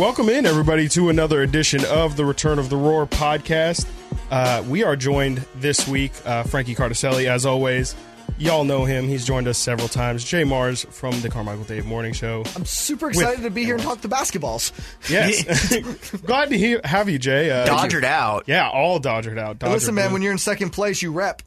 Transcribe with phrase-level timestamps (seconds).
[0.00, 3.86] Welcome in, everybody, to another edition of the Return of the Roar podcast.
[4.30, 7.94] Uh, we are joined this week, uh, Frankie Cardicelli, as always.
[8.38, 9.08] Y'all know him.
[9.08, 10.24] He's joined us several times.
[10.24, 12.44] Jay Mars from the Carmichael Dave Morning Show.
[12.56, 14.72] I'm super excited to be here and talk the basketballs.
[15.10, 15.76] Yes.
[16.24, 17.50] Glad to hear, have you, Jay.
[17.50, 18.44] Uh, Dodgered out.
[18.46, 19.58] Yeah, all dodgered out.
[19.58, 20.14] Dodgered Listen, man, blue.
[20.14, 21.42] when you're in second place, you rep.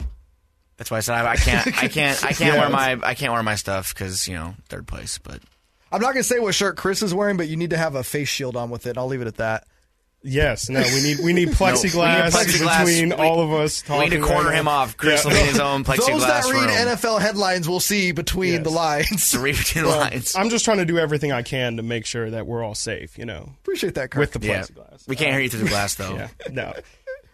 [0.78, 1.68] That's why I said I, I can't.
[1.84, 2.24] I can't.
[2.24, 2.60] I can't Yeah.
[2.60, 3.00] wear my.
[3.02, 5.18] I can't wear my stuff because you know third place.
[5.18, 5.40] But
[5.94, 8.04] I'm not gonna say what shirt Chris is wearing, but you need to have a
[8.04, 8.98] face shield on with it.
[8.98, 9.66] I'll leave it at that.
[10.26, 12.86] Yes, no, we need we need plexiglass, plexiglass.
[12.86, 13.84] between We- all of us.
[13.90, 14.72] we need to corner right him now.
[14.72, 14.96] off.
[14.96, 15.32] Chris Yeah.
[15.32, 16.70] will need his own plexiglass Those that read room.
[16.98, 18.64] NFL headlines will see between Yes.
[18.64, 19.32] the lines.
[19.32, 20.34] to read between Well, lines.
[20.36, 23.18] I'm just trying to do everything I can to make sure that we're all safe.
[23.18, 24.20] You know, Appreciate that, Kirk.
[24.22, 25.08] with the yeah, plexiglass.
[25.10, 26.16] we can't hear you through the glass though.
[26.16, 26.74] Yeah, no.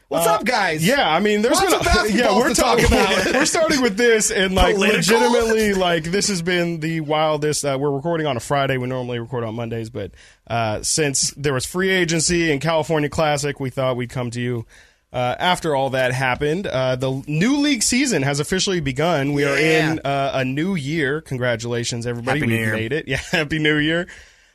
[0.09, 0.85] What's up, guys?
[0.85, 3.25] Yeah, I mean, there's Lots gonna of yeah, we're to talk talking about.
[3.33, 5.19] we're starting with this and like Political?
[5.19, 7.63] legitimately like this has been the wildest.
[7.63, 8.77] Uh, we're recording on a Friday.
[8.77, 10.11] We normally record on Mondays, but
[10.47, 14.65] uh, since there was free agency and California Classic, we thought we'd come to you.
[15.13, 19.33] Uh, after all that happened, uh, the new league season has officially begun.
[19.33, 21.21] We are in uh, a new year.
[21.21, 22.39] Congratulations, everybody!
[22.39, 22.73] Happy New We've Year.
[22.75, 23.07] made it.
[23.07, 24.07] Yeah, happy New Year.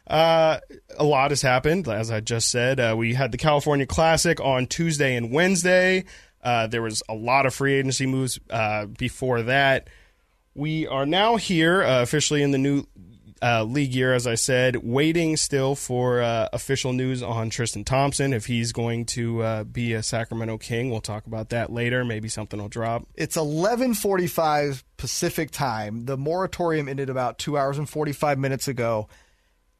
[0.06, 0.58] Uh,
[0.98, 2.78] a lot has happened, as I just said.
[2.78, 6.04] Uh, we had the California Classic on Tuesday and Wednesday.
[6.42, 9.88] Uh, there was a lot of free agency moves uh, before that.
[10.54, 12.84] We are now here uh, officially in the new
[13.42, 16.20] uh, league year, as I said, waiting still for
[16.52, 20.90] official news on Tristan Thompson if he's going to be a Sacramento King.
[20.90, 22.04] We'll talk about that later.
[22.04, 23.06] Maybe something will drop.
[23.14, 26.04] It's 11:45 Pacific time.
[26.04, 29.08] The moratorium ended about two hours and 45 minutes ago.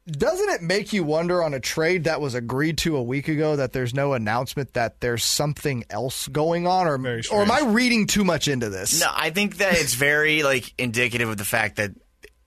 [0.07, 3.55] Doesn't it make you wonder on a trade that was agreed to a week ago
[3.55, 7.61] that there's no announcement that there's something else going on, or Very or am I
[7.61, 8.99] reading too much into this?
[8.99, 11.91] No, I think that it's very like indicative of the fact that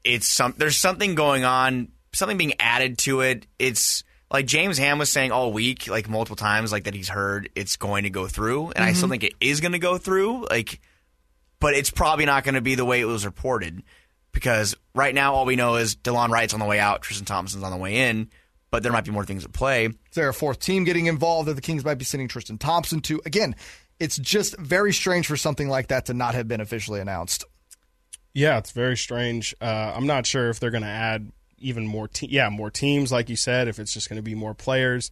[0.04, 3.48] it's some there's something going on, something being added to it.
[3.58, 7.50] It's like James Ham was saying all week, like multiple times, like that he's heard
[7.56, 9.10] it's going to go through, and I still mm-hmm.
[9.10, 10.46] think it is going to go through.
[10.48, 10.80] Like,
[11.58, 13.82] but it's probably not going to be the way it was reported
[14.32, 17.64] because right now all we know is Delon Wright's on the way out, Tristan Thompson's
[17.64, 18.30] on the way in,
[18.70, 19.86] but there might be more things at play.
[19.86, 23.00] Is there a fourth team getting involved that the Kings might be sending Tristan Thompson
[23.02, 23.20] to?
[23.24, 23.56] Again,
[23.98, 27.44] it's just very strange for something like that to not have been officially announced.
[28.34, 29.54] Yeah, it's very strange.
[29.60, 32.06] Uh, I'm not sure if they're going to add even more.
[32.06, 33.68] Te- yeah, more teams, like you said.
[33.68, 35.10] If it's just going to be more players,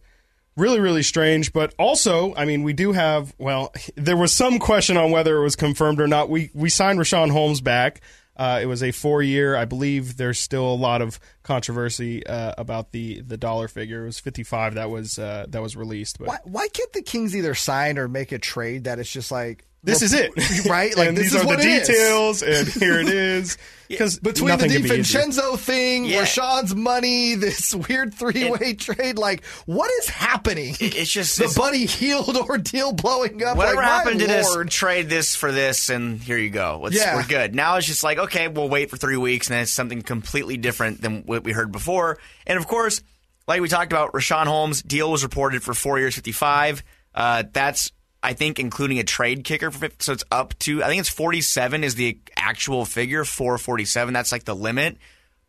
[0.55, 1.51] really, really strange.
[1.51, 3.33] But also, I mean, we do have.
[3.37, 6.29] Well, there was some question on whether it was confirmed or not.
[6.29, 8.01] We we signed Richaun Holmes back.
[8.37, 9.55] Uh, it was a four year.
[9.55, 14.03] I believe there's still a lot of controversy uh, about the the dollar figure.
[14.03, 16.19] It was 55 that was uh, that was released.
[16.19, 19.31] But Why, why can't the Kings either sign or make a trade that it's just
[19.31, 20.31] like this is it,
[20.69, 20.95] right?
[20.95, 21.87] Like this these is are what the it is.
[21.87, 23.57] details, and here it is.
[23.87, 26.23] Because Between the DiVincenzo thing, Yeah.
[26.23, 30.75] Richaun's money, this weird three way trade, like what is happening?
[30.81, 33.55] It's just the it's- Buddy Hield ordeal blowing up.
[33.55, 34.45] Whatever like, happened to this?
[34.49, 34.69] Lord.
[34.69, 36.81] Trade this for this, and here you go.
[36.83, 37.15] Let's, Yeah.
[37.15, 37.55] we're good.
[37.55, 40.57] Now it's just like okay, we'll wait for three weeks, and then it's something completely
[40.57, 42.19] different than what we heard before.
[42.45, 43.01] And of course,
[43.47, 46.83] like we talked about, Richaun Holmes deal was reported for four years, fifty-five.
[47.15, 47.93] Uh, that's
[48.23, 51.09] I think including a trade kicker for 50, so it's up to I think it's
[51.09, 54.13] forty-seven is the actual figure 447.
[54.13, 54.97] That's like the limit.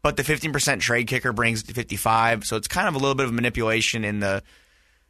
[0.03, 2.99] But the fifteen percent trade kicker brings it to fifty-five, so it's kind of a
[2.99, 4.43] little bit of manipulation in the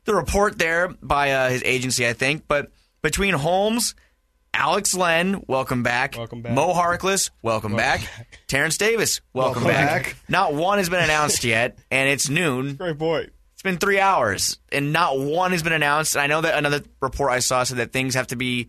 [0.04, 2.44] the report there by uh, his agency, I think.
[2.48, 3.94] But between Holmes,
[4.54, 6.16] Alex Len, welcome back.
[6.16, 6.54] Welcome back.
[6.54, 8.00] Mo Harkless, welcome, back.
[8.46, 10.04] Terrence Davis, welcome, Welcome back.
[10.04, 10.16] back.
[10.26, 12.76] Not one has been announced yet, and it's noon.
[12.76, 13.26] Great boy.
[13.68, 16.14] It's been three hours, and not one has been announced.
[16.14, 18.68] And I know that another report I saw said that things have to be,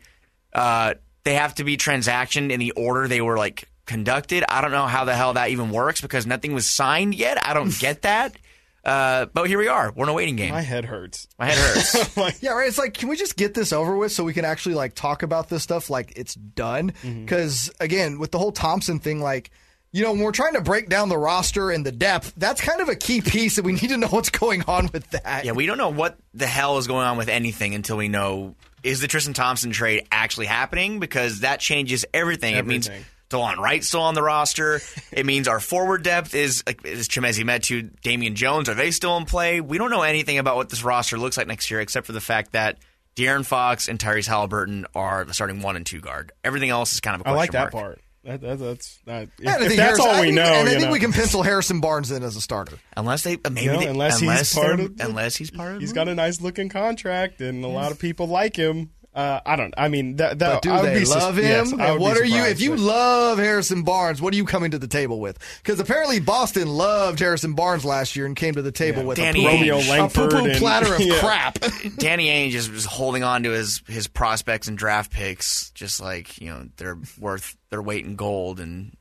[0.53, 4.43] uh, they have to be transactioned in the order they were like conducted.
[4.47, 7.38] I don't know how the hell that even works because nothing was signed yet.
[7.45, 8.35] I don't get that.
[8.83, 9.91] Uh, but here we are.
[9.93, 10.51] We're in a waiting game.
[10.51, 11.27] My head hurts.
[11.38, 12.17] My head hurts.
[12.17, 12.67] Like, Yeah, right.
[12.67, 15.24] It's like, can we just get this over with so we can actually like talk
[15.24, 16.91] about this stuff like it's done?
[17.03, 17.25] Mm-hmm.
[17.25, 19.51] Because again, with the whole Thompson thing, like.
[19.91, 22.80] You know, when we're trying to break down the roster and the depth, that's kind
[22.80, 25.45] of a key piece that we need to know what's going on with that.
[25.45, 28.56] Yeah, we don't know what the hell is going on with anything until we know
[28.83, 32.56] is the Tristan Thompson trade actually happening because that changes everything.
[32.56, 33.06] It means Everything.
[33.30, 34.81] DeLon Wright still on the roster.
[35.12, 38.69] it means our forward depth is like is Chimezie Metu, Damian Jones.
[38.69, 39.62] Are they still in play?
[39.62, 42.21] We don't know anything about what this roster looks like next year except for the
[42.21, 42.80] fact that
[43.15, 46.31] De'Aaron Fox and Tyrese Halliburton are the starting one and two guard.
[46.44, 47.71] Everything else is kind of a question like that mark.
[47.71, 48.01] part.
[48.29, 50.43] That, that, that's that, if, And if that's Harrison- all I we think- know.
[50.43, 52.77] and I think know, we can pencil Harrison Barnes in as a starter.
[52.95, 55.73] Unless they maybe You know, they, unless he's unless part they're- of- unless he's part
[55.75, 58.91] of he's the- got a nice looking contract, and a lot of people like him.
[59.13, 59.73] Uh, I don't.
[59.75, 61.44] I mean, that, that But do I would they be sus- love him?
[61.44, 62.44] yes, and would what are you?
[62.44, 65.39] If you love Harrison Barnes, what are you coming to the table with?
[65.63, 69.44] Because apparently Boston loved Harrison Barnes last year and came to the table with Danny
[69.45, 71.19] a poo- Romeo a Langford poo-poo and- platter of yeah.
[71.19, 71.59] crap.
[71.97, 76.39] Danny Ainge is just holding on to his his prospects and draft picks, just like
[76.39, 78.99] you know they're worth their weight in gold, and he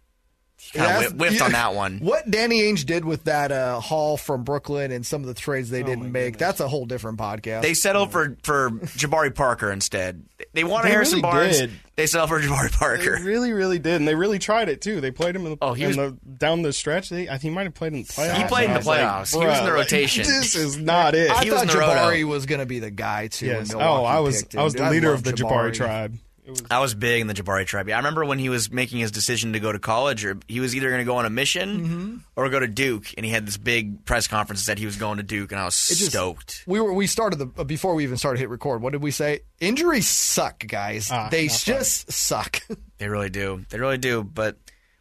[0.72, 1.44] kind of whiffed yeah.
[1.44, 1.98] on that one.
[2.02, 5.70] What Danny Ainge did with that uh, haul from Brooklyn and some of the trades
[5.70, 7.62] they didn't make, that's a whole different podcast.
[7.62, 10.24] They settled for for Jabari Parker instead.
[10.52, 11.58] They wanted They Harrison really Barnes.
[11.58, 11.70] did.
[11.96, 13.18] They settled for Jabari They Parker.
[13.24, 15.00] really, really did, and they really tried it too.
[15.00, 17.08] They played him in the, Oh, he in was- the down the stretch.
[17.10, 18.36] They, I think he might have played in the playoffs.
[18.36, 18.86] He played in the I was
[19.32, 19.40] playoffs.
[19.40, 21.30] He was in the rotation." this is not it.
[21.30, 21.92] I he thought in the roto.
[21.92, 23.46] Jabari was going to be the guy too.
[23.46, 23.74] yes.
[23.74, 24.60] Oh, I was picked him.
[24.60, 26.16] I was Dude, the leader of the Jabari, tribe.
[26.48, 27.90] It was, I was big in the Jabari tribe.
[27.90, 30.74] I remember when he was making his decision to go to college, or he was
[30.74, 32.16] either going to go on a mission Mm-hmm.
[32.36, 34.96] or go to Duke, and he had this big press conference that said he was
[34.96, 36.64] going to Duke, and I was just- stoked.
[36.66, 38.80] We were we started the uh, before we even started hit record.
[38.80, 39.40] What did we say?
[39.60, 41.10] Injuries suck, guys.
[41.12, 41.74] Ah, they not fun.
[41.76, 42.62] just suck.
[42.98, 43.64] They really do.
[43.68, 44.24] They really do.
[44.24, 44.56] But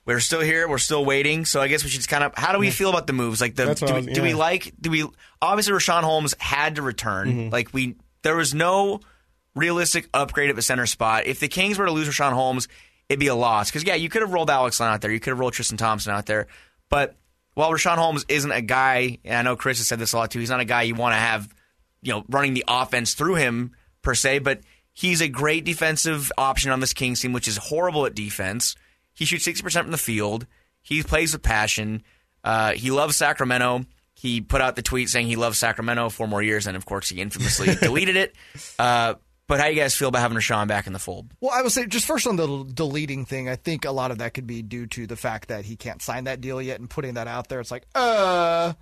[0.06, 0.68] we're still here.
[0.70, 1.46] We're still waiting.
[1.46, 2.34] So I guess we should just kind of.
[2.36, 3.42] How do we feel about the moves?
[3.42, 4.72] Like the That's what do, I we, was- do we like?
[4.80, 5.08] Do we
[5.42, 7.28] obviously Richaun Holmes had to return.
[7.30, 7.50] Mm-hmm.
[7.50, 9.00] Like we there was no
[9.58, 11.26] realistic upgrade at the center spot.
[11.26, 12.68] If the Kings were to lose Richaun Holmes,
[13.10, 13.70] it'd be a loss.
[13.70, 15.12] Because yeah, you could have rolled Alex Len out there.
[15.12, 16.48] You could have rolled Tristan Thompson out there.
[16.90, 17.16] But
[17.54, 20.32] while Richaun Holmes isn't a guy, and I know Chris has said this a lot
[20.32, 20.40] too.
[20.40, 21.54] He's not a guy you want to have,
[22.02, 24.40] you know, running the offense through him per se.
[24.40, 24.62] But
[24.94, 28.76] he's a great defensive option on this Kings team, which is horrible at defense.
[29.14, 30.46] He shoots sixty percent from the field.
[30.82, 32.04] He plays with passion.
[32.44, 33.86] Uh, he loves Sacramento.
[34.14, 37.10] He put out the tweet saying he loves Sacramento four more years, and of course
[37.10, 38.36] he infamously deleted it.
[38.80, 39.16] Uh,
[39.48, 41.32] but how do you guys feel about having Richaun back in the fold?
[41.40, 44.18] Well, I would say just first on the deleting thing, I think a lot of
[44.18, 46.90] that could be due to the fact that he can't sign that deal yet and
[46.90, 47.60] putting that out there.
[47.60, 48.74] It's like, uh,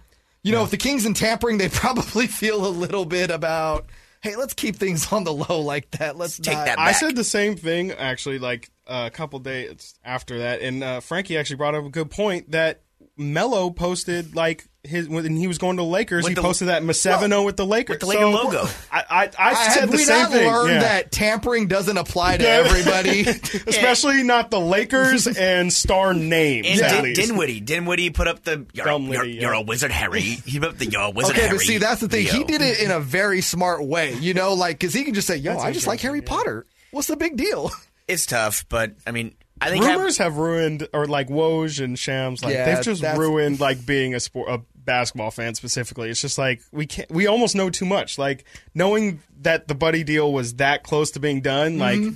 [0.42, 3.86] you know, if the Kings and tampering, they probably feel a little bit about,
[4.22, 6.18] hey, let's keep things on the low like that.
[6.18, 10.40] Let's Take not- that I said the same thing actually, like a couple days after
[10.40, 12.82] that, and uh, Frankie actually brought up a good point that
[13.18, 16.24] Mello posted like his when he was going to the Lakers.
[16.24, 18.68] With he the- posted that Masevino with the Lakers with the Laker So, logo.
[18.92, 20.48] I I, I said Have the we same not thing.
[20.52, 20.80] learned yeah.
[20.80, 22.64] that tampering doesn't apply to Yeah.
[22.66, 23.22] everybody?
[23.68, 26.68] especially not the Lakers and star names.
[26.68, 27.22] And at Din- least.
[27.22, 30.22] Dinwiddie, Dinwiddie put up the you're, Dumb you're, Liddy, you're a wizard, Harry.
[30.22, 31.48] He put up the you're a wizard, Harry.
[31.48, 31.58] Okay, Harry.
[31.58, 32.26] but see, that's the thing.
[32.28, 35.28] He did it in a very smart way, you know, like because he can just
[35.28, 37.72] say, "Yo, I just like Harry Potter." What's the big deal?
[38.08, 41.98] It's tough, but I mean, I think have- Rumors have ruined, or like Woj and
[41.98, 46.10] Shams, like Yeah, they've just ruined like being a sport, a basketball fan specifically.
[46.10, 48.18] It's just like we can't, we almost know too much.
[48.18, 52.16] Like knowing that the Buddy deal was that close to being done, like Mm-hmm.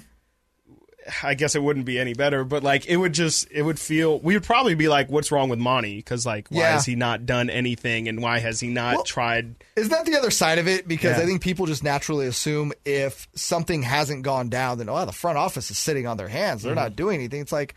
[1.23, 4.19] I guess it wouldn't be any better, but like it would just, it would feel,
[4.19, 5.95] we would probably be like, what's wrong with Monty?
[5.97, 6.71] Because like, why Yeah.
[6.73, 9.55] has he not done anything, and why has he not Well, tried?
[9.75, 10.87] Isn't that the other side of it?
[10.87, 11.23] Because Yeah.
[11.23, 15.39] I think people just naturally assume if something hasn't gone down, then oh, the front
[15.39, 16.61] office is sitting on their hands.
[16.61, 17.41] They're not doing anything.
[17.41, 17.73] It's like,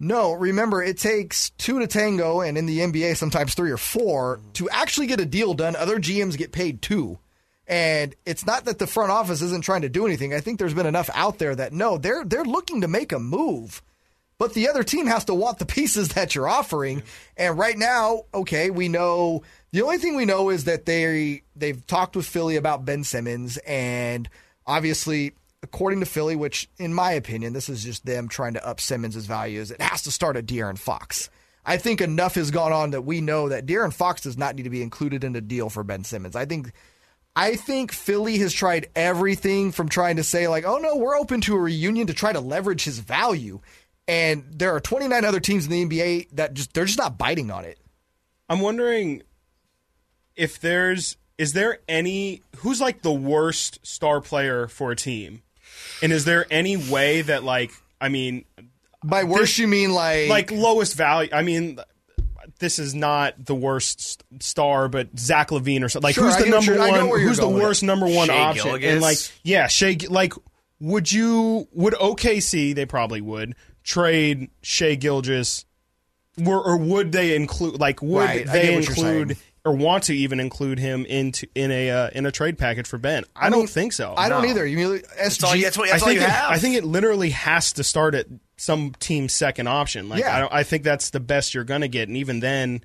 [0.00, 0.32] no.
[0.32, 4.70] Remember, it takes two to tango, and in the NBA, sometimes three or 4 to
[4.70, 5.76] actually get a deal done.
[5.76, 7.18] Other GMs get paid too.
[7.66, 10.32] And it's not that the front office isn't trying to do anything.
[10.32, 13.18] I think there's been enough out there that no, they're they're looking to make a
[13.18, 13.82] move.
[14.38, 17.02] But the other team has to want the pieces that you're offering.
[17.36, 19.42] And right now, okay, we know
[19.72, 23.58] the only thing we know is that they they've talked with Philly about Ben Simmons
[23.58, 24.28] and
[24.66, 28.80] obviously according to Philly, which in my opinion, this is just them trying to up
[28.80, 31.30] Simmons' values, it has to start at De'Aaron Fox.
[31.64, 34.62] I think enough has gone on that we know that De'Aaron Fox does not need
[34.62, 36.34] to be included in a deal for Ben Simmons.
[36.34, 36.72] I think
[37.36, 41.40] I think Philly has tried everything from trying to say like, "Oh no, we're open
[41.42, 43.60] to a reunion to try to leverage his value."
[44.08, 47.50] And there are 29 other teams in the NBA that just they're just not biting
[47.50, 47.78] on it.
[48.48, 49.22] I'm wondering
[50.34, 55.42] if there's is there any who's like the worst star player for a team,
[56.02, 57.70] and is there any way that like
[58.00, 58.44] I mean
[59.04, 61.30] By worse, you mean like like lowest value?
[61.32, 61.78] I mean.
[62.60, 66.08] This is not the worst star, but Zach LaVine or something.
[66.08, 67.20] Like, Sure, who's the number you're- I know one?
[67.20, 68.64] Who's the worst number one Shai option?
[68.70, 68.90] Gilgeous?
[68.90, 69.96] And like, yeah, Shai.
[70.08, 70.32] Like,
[70.80, 71.68] would you?
[71.72, 72.74] Would OKC?
[72.74, 73.54] They probably would
[73.84, 75.66] trade Shai Gilgeous,
[76.44, 77.78] or, or would they include?
[77.78, 79.47] Like, would Right, they get what you're include saying.
[79.64, 82.98] Or want to even include him into in a uh, in a trade package for
[82.98, 83.24] Ben?
[83.36, 84.14] I, don't think so.
[84.16, 84.48] I don't No.
[84.48, 84.66] either.
[84.66, 85.62] You mean That's all, SG?
[85.62, 86.50] that's what, I that's all think you it, have.
[86.50, 90.08] I think it literally has to start at some team's second option.
[90.08, 90.36] Like Yeah.
[90.36, 92.82] I, don't, I think that's the best you're gonna get, and even then,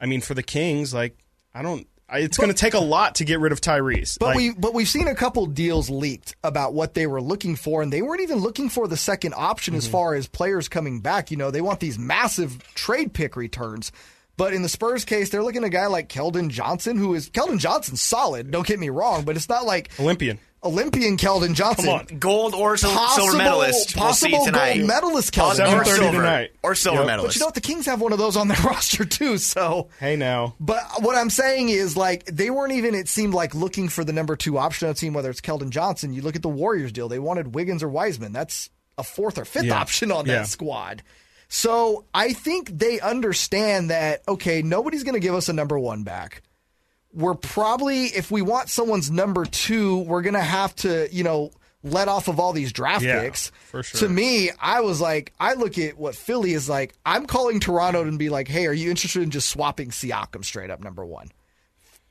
[0.00, 1.16] I mean, for the Kings, like
[1.54, 1.86] I don't.
[2.12, 4.18] I, it's going to take a lot to get rid of Tyrese.
[4.18, 7.54] But Like, we but we've seen a couple deals leaked about what they were looking
[7.54, 10.98] for, and they weren't even looking for the second option as far as players coming
[10.98, 11.30] back.
[11.30, 13.92] You know, they want these massive trade pick returns.
[14.40, 17.28] But in the Spurs case, they're looking at a guy like Keldon Johnson, who is
[17.28, 18.50] Keldon Johnson solid.
[18.50, 20.38] Don't get me wrong, but it's not like Olympian.
[20.64, 21.84] Olympian Keldon Johnson.
[21.84, 22.06] Come on.
[22.18, 23.94] Gold or sil- Possible- silver medalist.
[23.96, 24.52] we'll possible gold
[24.86, 25.94] medalist, Or Keldon silver, Johnson.
[26.04, 26.50] 7:30 tonight.
[26.62, 27.06] Or silver Yep.
[27.06, 27.28] medalist.
[27.28, 27.54] But you know what?
[27.54, 29.36] The Kings have one of those on their roster too.
[29.36, 30.54] So Hey now.
[30.58, 34.12] But what I'm saying is, like, they weren't even, it seemed like, looking for the
[34.14, 36.14] number two option on the team, whether it's Keldon Johnson.
[36.14, 38.32] You look at the Warriors deal, they wanted Wiggins or Wiseman.
[38.32, 39.78] That's a fourth or fifth Yeah.
[39.80, 40.38] option on Yeah.
[40.38, 41.02] that squad.
[41.52, 46.04] So I think they understand that, okay, nobody's going to give us a number one
[46.04, 46.42] back.
[47.12, 51.50] We're probably, if we want someone's number two, we're going to have to, you know,
[51.82, 53.50] let off of all these draft Yeah, picks.
[53.66, 53.98] for sure.
[54.00, 56.94] To me, I was like, I look at what Philly is like.
[57.04, 60.70] I'm calling Toronto and be like, hey, are you interested in just swapping Siakam straight
[60.70, 61.30] up number one?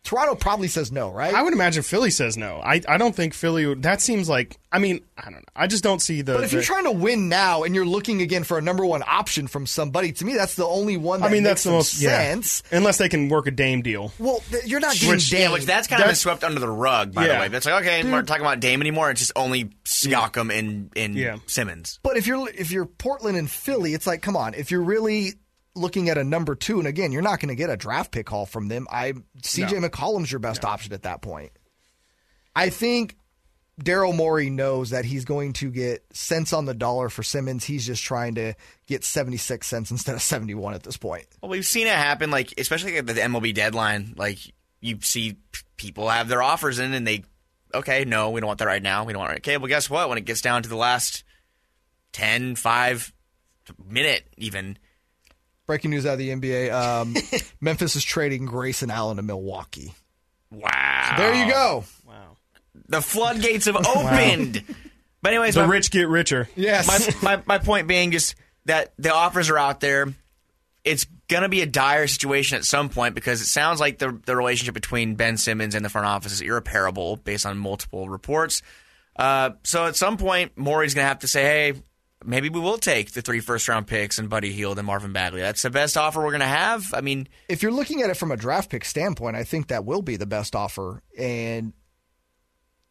[0.04, 1.34] Toronto probably says no, right?
[1.34, 2.62] I would imagine Philly says no.
[2.64, 3.66] I, I don't think Philly.
[3.66, 4.58] would- That seems like.
[4.72, 5.42] I mean, I don't know.
[5.56, 6.34] I just don't see the.
[6.36, 8.86] but if the- you're trying to win now and you're looking again for a number
[8.86, 11.20] one option from somebody, to me, that's the only one.
[11.20, 12.64] That I mean, makes that's the some most sense.
[12.72, 12.78] Yeah.
[12.78, 14.14] Unless they can work a Dame deal.
[14.20, 15.42] Well, th- you're not getting Which- Dame.
[15.42, 17.48] Yeah, which that's kind of been swept under the rug, by the way.
[17.50, 19.12] That's like, okay, we're not talking about Dame anymore.
[19.12, 21.38] It's just only Siakam and, and Yeah.
[21.48, 22.00] Simmons.
[22.04, 25.34] But if you're if you're Portland and Philly, it's like, come on, if you're really
[25.76, 28.30] looking at a number two, and again, you're not going to get a draft pick
[28.30, 28.88] haul from them.
[28.92, 31.52] I CJ McCollum's your best option at that point.
[32.56, 33.16] I think
[33.82, 37.64] Daryl Morey knows that he's going to get cents on the dollar for Simmons.
[37.64, 38.54] He's just trying to
[38.88, 41.26] get 76 cents instead of 71 at this point.
[41.42, 44.16] Well, we've seen it happen, like especially at the MLB deadline.
[44.18, 44.40] Like
[44.82, 45.38] you see
[45.78, 47.24] people have their offers in, and they,
[47.74, 49.06] okay, no, we don't want that right now.
[49.06, 49.38] We don't want it.
[49.38, 50.10] Okay, well, guess what?
[50.10, 51.24] When it gets down to the last
[52.14, 53.14] 10, 5
[53.88, 54.78] minute, even
[55.70, 57.16] Breaking news out of the NBA: um,
[57.62, 59.94] Memphis is trading Grayson Allen to Milwaukee.
[60.50, 61.84] wow, There you go.
[62.08, 62.38] Wow.
[62.88, 64.64] the floodgates have opened.
[65.22, 66.50] But anyways, The my, rich get richer.
[66.56, 67.22] Yes.
[67.22, 68.34] my, my my point being just
[68.66, 70.12] that the offers are out there.
[70.84, 74.36] It's gonna be a dire situation at some point because it sounds like the the
[74.36, 78.64] relationship between Ben Simmons and the front office is irreparable based on multiple reports.
[79.16, 81.74] Uh, so at some point, Morey's gonna have to say, "Hey,
[82.24, 85.42] maybe we will take the three first round picks and Buddy Hield and Marvin Bagley.
[85.42, 88.32] That's the best offer we're gonna have." I mean, if you're looking at it from
[88.32, 91.02] a draft pick standpoint, I think that will be the best offer.
[91.18, 91.74] And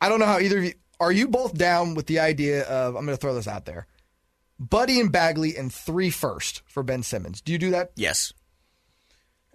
[0.00, 2.96] I don't know how either of you are you both down with the idea of
[2.96, 3.86] I'm going to throw this out there.
[4.58, 7.40] Buddy and Bagley and three first for Ben Simmons.
[7.40, 7.92] Do you do that?
[7.94, 8.32] yes,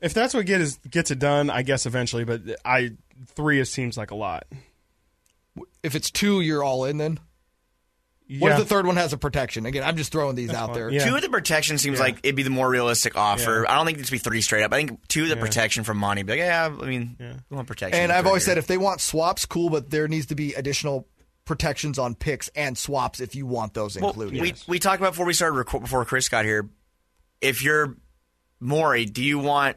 [0.01, 2.23] If that's what gets gets it done, I guess eventually.
[2.23, 2.91] But I
[3.27, 4.45] three it seems like a lot.
[5.83, 7.19] If it's two, you're all in then?
[8.39, 8.53] What Yeah.
[8.53, 9.65] if the third one has a protection?
[9.65, 10.75] Again, I'm just throwing these out fine.
[10.75, 10.89] there.
[10.89, 11.05] Yeah.
[11.05, 13.63] two of the protection seems like it'd be the more realistic offer.
[13.67, 13.71] Yeah.
[13.71, 14.73] I don't think it should be three straight up.
[14.73, 16.23] I think two of the protection from Monty.
[16.23, 17.17] Be like, yeah, I mean,
[17.49, 17.99] we want protection.
[18.01, 18.51] And I've always year.
[18.51, 21.07] said if they want swaps, cool, but there needs to be additional
[21.45, 24.41] protections on picks and swaps if you want those Well, included.
[24.41, 26.69] we we talked about before we started record, before Chris got here.
[27.41, 27.97] If you're
[28.61, 29.75] Morey, do you want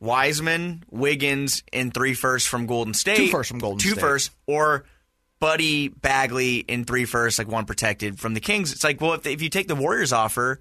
[0.00, 3.16] Wiseman, Wiggins, and three firsts from Golden State?
[3.16, 4.00] Two firsts from Golden Two State.
[4.00, 4.84] firsts, or
[5.40, 8.72] Buddy Bagley in three firsts, like one protected from the Kings.
[8.72, 10.60] It's like, well, if, if you take the Warriors offer,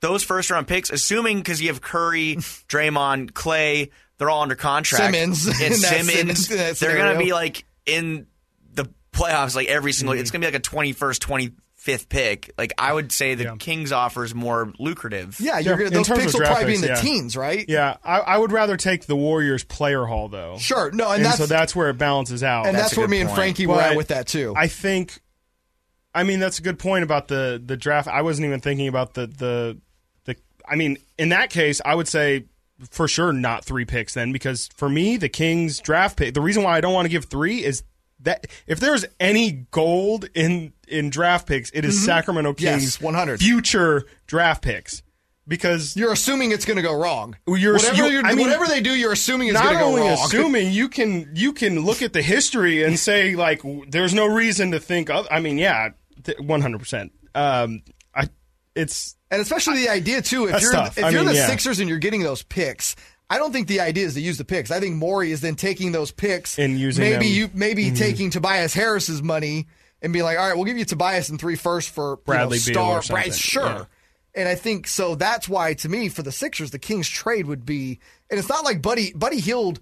[0.00, 2.36] those first round picks, assuming because you have Curry,
[2.68, 5.14] Draymond, Clay, they're all under contract.
[5.14, 8.26] Simmons Simmons, sen- in that they're going to be like in
[8.74, 10.14] the playoffs, like every single.
[10.14, 10.20] Mm-hmm.
[10.20, 11.52] It's going to be like a twenty first, twenty
[11.88, 12.52] fifth pick.
[12.58, 13.56] Like I would say, the Yeah.
[13.58, 15.40] Kings offer is more lucrative.
[15.40, 16.94] yeah, you're Yeah, those picks will draft probably be in the yeah.
[16.96, 17.64] teens, right?
[17.66, 20.58] Yeah, I, I would rather take the Warriors player haul though.
[20.58, 20.90] Sure.
[20.90, 22.66] No, and, and, that's so that's where it balances out.
[22.66, 23.38] and That's that's, where good me and point.
[23.38, 24.52] Frankie were at with that too.
[24.54, 25.18] I think,
[26.14, 28.06] I mean, that's a good point about the the draft.
[28.06, 29.78] I wasn't even thinking about the the
[30.24, 30.36] the.
[30.68, 32.44] I mean, in that case, I would say
[32.90, 36.34] for sure not three picks then, because for me, the Kings draft pick.
[36.34, 37.82] The reason why I don't want to give three is
[38.20, 42.64] that if there's any gold in in draft picks, it is Sacramento Mm-hmm.
[42.64, 43.40] Yes, Kings 100.
[43.40, 45.02] future draft picks
[45.46, 47.36] because you're assuming it's going to go wrong.
[47.46, 49.86] You're- whatever, you- I mean, whatever they do, you're assuming it's not going to go
[50.02, 54.26] only assuming you can you can look at the history and say like there's no
[54.26, 55.90] reason to think of I mean yeah
[56.40, 57.82] one hundred percent um
[58.14, 58.28] I
[58.74, 60.46] it's and especially the idea too.
[60.48, 60.96] If you're tough.
[60.98, 61.46] if I you're mean, the yeah.
[61.48, 62.96] Sixers and you're getting those picks,
[63.30, 64.70] I don't think the idea is to use the picks.
[64.70, 67.22] I think Morey is then taking those picks And using maybe them.
[67.24, 67.34] Mm-hmm.
[67.34, 69.66] you maybe taking Tobias Harris's money
[70.02, 72.58] and be like, all right, we'll give you Tobias and three first for you Bradley
[72.58, 73.16] know, Beal star.
[73.16, 73.64] Brad, sure.
[73.64, 73.84] Yeah.
[74.34, 75.14] And I think so.
[75.14, 77.98] That's why, to me, for the Sixers, the Kings trade would be,
[78.30, 79.80] and it's not like Buddy Buddy Hield.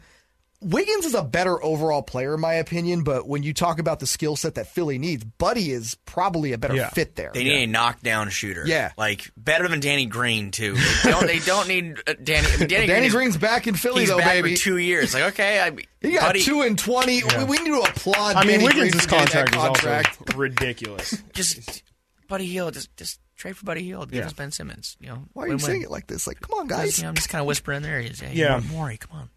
[0.63, 3.05] Wiggins is a better overall player, in my opinion.
[3.05, 6.59] But when you talk about the skill set that Philly needs, Buddy is probably a
[6.59, 6.89] better Yeah.
[6.91, 7.31] fit there.
[7.35, 8.65] They need a knockdown shooter.
[8.67, 8.93] Yeah.
[8.97, 10.75] like better than Danny Green too.
[11.05, 12.47] They don't, they don't need uh, Danny.
[12.67, 14.55] Danny, Danny Green is- Green's back in Philly, He's though, back baby.
[14.57, 15.13] for two years.
[15.15, 17.23] Like okay, I, He got buddy, two and twenty.
[17.39, 18.37] We, we need to applaud.
[18.37, 20.19] I mean Danny Wiggins' Green for getting that contract is contract.
[20.29, 21.83] also ridiculous just
[22.29, 22.75] Buddy Hield.
[22.75, 24.11] Just just trade for Buddy Hield.
[24.11, 24.27] Give Yeah.
[24.27, 24.97] us Ben Simmons.
[25.01, 25.67] You know, Why are you win-win.
[25.67, 26.27] saying it like this?
[26.27, 26.97] Like, come on, guys.
[26.97, 28.01] You know, I'm just kind of whispering there.
[28.01, 28.61] He's, hey, Yeah.
[28.71, 29.31] Morey, come on.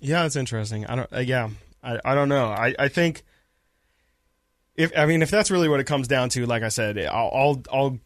[0.00, 1.50] Yeah that's interesting I don't uh, yeah
[1.82, 3.22] I I don't know I I think
[4.80, 7.30] if I mean if that's really what it comes down to, like I said, I'll
[7.34, 7.98] I'll, I'll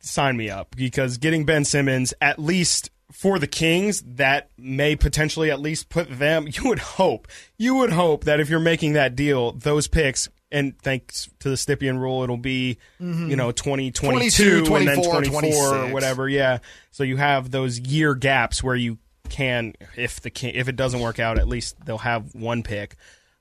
[0.00, 5.50] sign me up because getting Ben Simmons at least for the Kings that may potentially
[5.50, 6.48] at least put them.
[6.60, 10.28] You would hope you would hope that if you're making that deal, those picks.
[10.52, 15.40] And thanks to the Stepien rule, it'll be, you know, 2022 22, and then 24,
[15.40, 16.28] 24 or whatever.
[16.28, 16.58] Yeah.
[16.90, 18.98] So you have those year gaps where you
[19.30, 22.96] can, if the if it doesn't work out, at least they'll have one pick.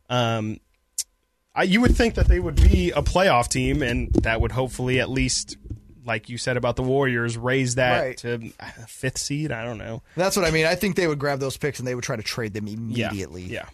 [0.10, 0.60] Um,
[1.54, 5.00] I, you would think that they would be a playoff team, and that would hopefully
[5.00, 5.58] at least,
[6.06, 8.18] like you said about the Warriors, raise that Right.
[8.20, 8.50] to
[8.88, 9.52] fifth seed.
[9.52, 10.02] I don't know.
[10.16, 10.66] That's what I mean.
[10.66, 13.44] I think they would grab those picks and they would try to trade them immediately.
[13.44, 13.66] Yeah.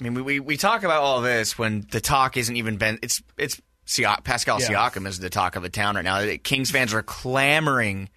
[0.00, 2.98] I mean, we, we, we talk about all this when the talk isn't even been.
[3.02, 4.68] It's it's Siak, Pascal Yeah.
[4.68, 6.20] Siakam is the talk of the town right now.
[6.22, 8.08] The Kings fans are clamoring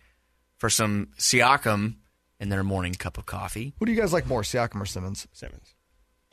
[0.58, 1.96] for some Siakam
[2.44, 3.74] in their morning cup of coffee.
[3.80, 5.28] Who do you guys like more, Siakam or Simmons?
[5.34, 5.74] Simmons.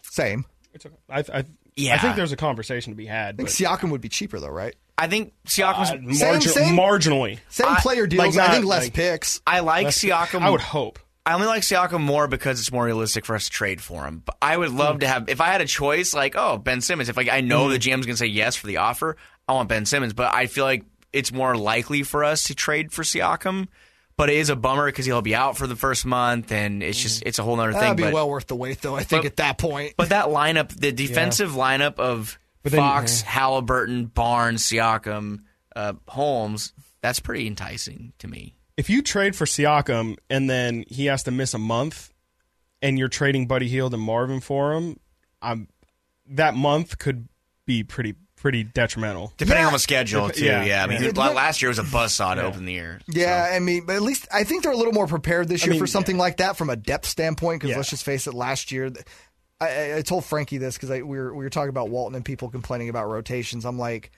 [0.03, 0.45] Same.
[0.75, 0.97] It's okay.
[1.09, 1.45] I, I,
[1.93, 3.37] I think there's a conversation to be had.
[3.37, 4.75] I think But, Siakam would be cheaper though, right?
[4.99, 5.91] I think Siakam's.
[5.91, 7.39] uh, margin- same- marginally.
[7.49, 8.37] Same I- player deals.
[8.37, 9.41] like I think less like- picks.
[9.47, 10.43] I like Less- Siakam.
[10.43, 10.99] I would hope.
[11.25, 14.23] I only like Siakam more because it's more realistic for us to trade for him.
[14.25, 17.09] But I would love to have if I had a choice, like oh Ben Simmons.
[17.09, 19.87] If like I know the GM's gonna say yes for the offer, I want Ben
[19.87, 20.13] Simmons.
[20.13, 23.69] But I feel like it's more likely for us to trade for Siakam.
[24.17, 27.01] But it is a bummer because he'll be out for the first month, and it's
[27.01, 27.81] just it's a whole other thing.
[27.81, 28.95] That'd be but, well worth the wait, though.
[28.95, 29.95] I think but- at that point.
[29.97, 35.41] but that lineup, the defensive lineup of then- Fox, Halliburton, Barnes, Siakam,
[35.75, 38.57] uh, Holmes, that's pretty enticing to me.
[38.77, 42.13] If you trade for Siakam and then he has to miss a month,
[42.83, 44.99] and you're trading Buddy Hield and Marvin for him,
[45.43, 45.69] I'm
[46.27, 47.29] that month could
[47.67, 49.33] be pretty pretty detrimental.
[49.37, 49.67] Depending Yeah.
[49.69, 50.45] on the schedule, Dep- too.
[50.45, 51.09] yeah, Yeah, I mean, yeah.
[51.11, 53.01] who- last year was a buzzsaw to open the year.
[53.09, 55.73] Yeah, I mean, but at least I think they're a little more prepared this year
[55.73, 57.61] mean, for something like that from a depth standpoint.
[57.61, 57.77] Because Yeah.
[57.77, 58.91] let's just face it, last year,
[59.61, 62.25] I- I, I told Frankie this because we were we were talking about Walton and
[62.25, 63.65] people complaining about rotations.
[63.67, 64.11] I'm like,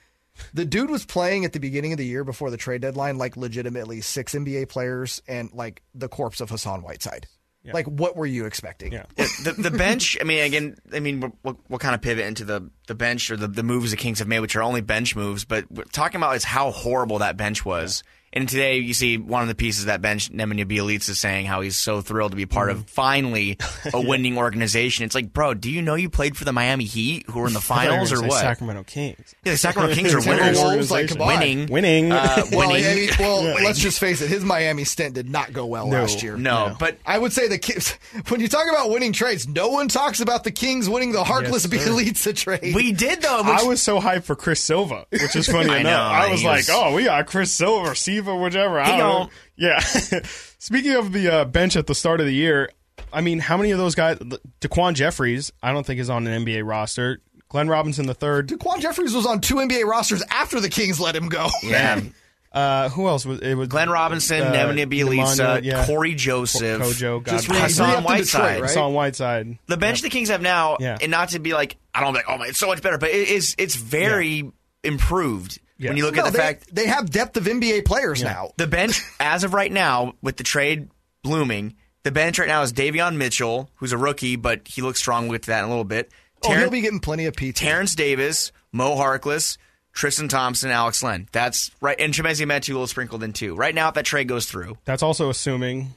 [0.53, 3.35] the dude was playing at the beginning of the year before the trade deadline, like
[3.37, 7.27] legitimately six NBA players and like the corpse of Hassan Whiteside.
[7.71, 8.91] Like, what were you expecting?
[8.91, 9.05] Yeah.
[9.15, 10.17] the, the bench.
[10.19, 13.31] I mean, again, I mean, we'll, we'll, we'll kind of pivot into the, the bench
[13.31, 15.45] or the, the moves the Kings have made, which are only bench moves.
[15.45, 18.03] But we're talking about is how horrible that bench was.
[18.35, 21.61] And today, you see one of the pieces that bench, Nemanja Bjelica, is saying how
[21.61, 22.79] he's so thrilled to be part Mm-hmm.
[22.79, 23.57] of finally
[23.93, 25.05] a winning organization.
[25.05, 27.53] It's like, bro, do you know you played for the Miami Heat, who were in
[27.53, 28.39] the I thought you were finals, or what?
[28.41, 29.35] Sacramento Kings.
[29.45, 32.11] Yeah, the Sacramento Kings are winners, like, winning, Winning.
[32.11, 32.85] uh, Well, winning.
[32.85, 34.29] I mean, well let's just face it.
[34.29, 36.01] His Miami stint did not go well No.
[36.01, 36.35] last year.
[36.35, 36.75] no, No.
[36.79, 37.91] but I would say the Kings.
[38.29, 41.71] When you talk about winning trades, no one talks about the Kings winning the Harkless
[41.71, 41.87] Yes.
[41.87, 42.73] Bjelica trade.
[42.73, 43.43] we did though.
[43.43, 45.91] Which, I was so hyped for Chris Silva, which is funny I enough.
[45.93, 49.11] know, I was he like, "Oh, we got Chris Silva, Siva, whichever." I don't know.
[49.19, 49.31] don't.
[49.55, 49.79] Yeah.
[50.59, 52.69] Speaking of the uh, bench at the start of the year,
[53.11, 54.17] I mean, how many of those guys?
[54.61, 57.19] Daquan Jeffries, I don't think is on an NBA roster.
[57.49, 58.51] Glenn Robinson the third.
[58.59, 61.49] Quan Jeffries was on two NBA rosters after the Kings let him go.
[61.63, 62.01] yeah,
[62.51, 63.55] Uh, who else was it?
[63.55, 65.87] Was Glenn Robinson, uh, Nemanja Bjelica, yeah.
[65.87, 67.91] Cory Joseph, Kojo, God Just bless re- him.
[67.93, 68.25] Hassan Whiteside.
[68.41, 68.61] Detroit, right?
[68.69, 69.57] Hassan Whiteside.
[69.65, 70.99] The bench the Kings have now, Yeah.
[71.01, 72.99] and not to be like, I don't be like, oh my, it's so much better,
[72.99, 74.51] but it is, it's very
[74.83, 75.59] improved
[75.89, 78.51] when you look No, at the they, fact they have depth of NBA players now.
[78.57, 80.89] the bench as of right now with the trade
[81.23, 85.27] blooming, the bench right now is Davion Mitchell, who's a rookie, but he looks strong
[85.27, 86.11] with that in a little bit.
[86.43, 87.55] Oh, Terren- he'll be getting plenty of PT.
[87.55, 89.57] Terrence Davis, Mo Harkless,
[89.93, 91.27] Tristan Thompson, Alex Len.
[91.31, 93.55] That's right, and Chimezie Metu a little sprinkled in too.
[93.55, 95.93] Right now, if that trade goes through, That's also assuming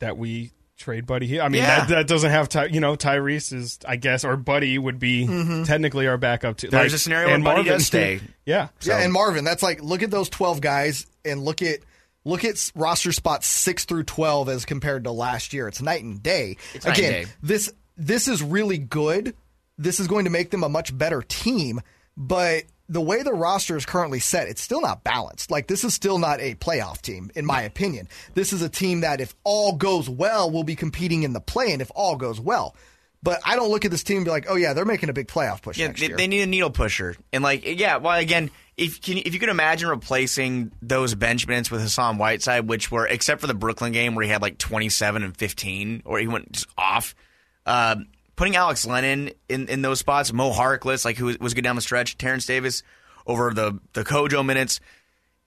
[0.00, 1.26] that we trade Buddy.
[1.26, 1.42] Hield.
[1.42, 1.80] I mean, Yeah.
[1.80, 5.26] that, that doesn't have Ty, you know Tyrese is I guess or Buddy would be
[5.26, 5.64] mm-hmm.
[5.64, 6.68] technically our backup too.
[6.68, 8.20] There's a scenario where Buddy does stay.
[8.44, 8.68] Yeah.
[8.82, 11.80] Yeah, and Marvin, that's like look at those twelve guys and look at
[12.24, 15.68] look at roster spots six through twelve as compared to last year.
[15.68, 16.56] It's night and day.
[16.74, 17.32] It's night Again, and day.
[17.42, 19.34] this this is really good.
[19.78, 21.80] This is going to make them a much better team,
[22.16, 25.50] but the way the roster is currently set, it's still not balanced.
[25.50, 28.08] Like this is still not a playoff team, in my opinion.
[28.34, 31.72] This is a team that, if all goes well, will be competing in the play,
[31.72, 32.76] and if all goes well.
[33.22, 35.12] But I don't look at this team and be like, oh yeah, they're making a
[35.12, 36.16] big playoff push Yeah, they, year.
[36.16, 37.96] they need a needle pusher, and like, yeah.
[37.96, 42.18] Well, again, if can you, if you could imagine replacing those bench minutes with Hassan
[42.18, 45.36] Whiteside, which were except for the Brooklyn game where he had like twenty seven and
[45.36, 47.16] fifteen, or he went just off.
[47.64, 47.96] Uh,
[48.36, 51.82] putting Alex Lennon in, in those spots, Mo Harkless, like who was- good down the
[51.82, 52.82] stretch, Terrence Davis
[53.26, 54.80] over the the Kojo minutes.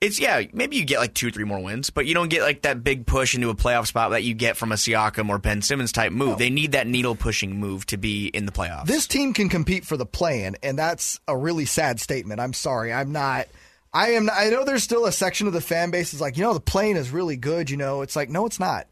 [0.01, 2.61] It's yeah, maybe you get like two, three more wins, but you don't get like
[2.61, 5.61] that big push into a playoff spot that you get from a Siakam or Ben
[5.61, 6.37] Simmons type move.
[6.37, 8.85] They need that needle pushing move to be in the playoffs.
[8.85, 12.39] this team can compete for the play-in, and that's a really sad statement.
[12.39, 13.47] I'm sorry, I'm not.
[13.93, 14.29] I am.
[14.31, 16.59] I know there's still a section of the fan base is like, you know, the
[16.61, 17.69] play-in is really good.
[17.69, 18.87] You know, it's like, no, it's not.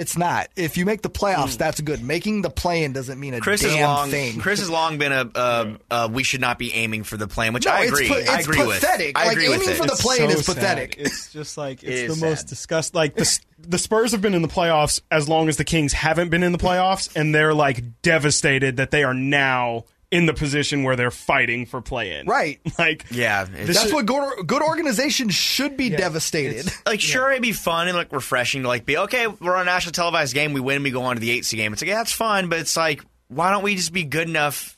[0.00, 0.48] It's not.
[0.56, 2.02] If you make the playoffs, that's good.
[2.02, 4.10] Making the play-in doesn't mean a Chris damn has long.
[4.10, 4.40] thing.
[4.40, 5.30] Chris has long been a.
[5.34, 8.08] Uh, uh, we should not be aiming for the plan, which no, I it's agree.
[8.08, 9.06] pa- I it's agree pathetic.
[9.08, 9.16] with.
[9.18, 9.76] I like agree aiming with it.
[9.76, 10.54] for the It's play-in so is sad.
[10.54, 10.94] pathetic.
[10.98, 12.48] It's just like it's is the most sad.
[12.48, 12.94] disgust.
[12.94, 16.30] Like the the Spurs have been in the playoffs as long as the Kings haven't
[16.30, 20.82] been in the playoffs, and they're like devastated that they are now in the position
[20.82, 22.26] where they're fighting for play in.
[22.26, 22.60] Right.
[22.78, 26.72] Like yeah, This That's is- what good, good organizations should be devastated.
[26.86, 29.64] like sure it'd be fun and like refreshing to like be okay we're on a
[29.66, 31.88] national televised game we win we go on to the eight seed game it's like
[31.88, 34.76] yeah that's fun but it's like why don't we just be good enough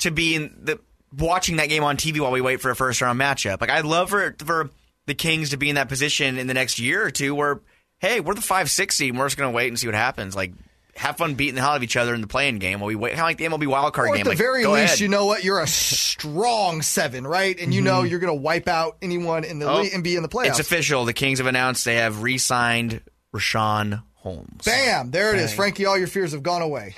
[0.00, 0.80] to be in the
[1.16, 3.84] watching that game on TV while we wait for a first round matchup like I'd
[3.84, 4.70] love for for
[5.06, 7.60] the Kings to be in that position in the next year or two where
[8.00, 10.34] hey we're the five six seed and we're just gonna wait and see what happens
[10.34, 10.52] like
[10.96, 12.94] have fun beating the hell out of each other in the playing game while we
[12.94, 14.72] wait kind of like the MLB wild card Or game at the like, very go
[14.72, 15.00] least, ahead.
[15.00, 15.42] you know what?
[15.44, 17.58] You're a strong seven, right?
[17.58, 20.14] And you know you're going to wipe out anyone in the Oh, league and be
[20.16, 20.48] in the playoffs.
[20.50, 23.00] it's official the Kings have announced they have re-signed
[23.34, 25.10] Richaun Holmes Bam!
[25.10, 25.84] There it is, Frankie.
[25.86, 26.94] All your fears have gone away.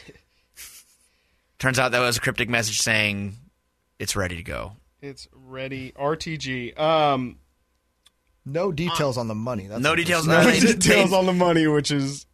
[1.59, 3.37] Turns out that was a cryptic message saying
[3.99, 4.73] it's ready to go.
[5.01, 5.93] it's ready.
[5.99, 6.79] RTG.
[6.79, 7.39] Um,
[8.45, 9.67] No details on the money.
[9.67, 10.27] That's No details.
[10.27, 12.27] no Uh, details on the money, which is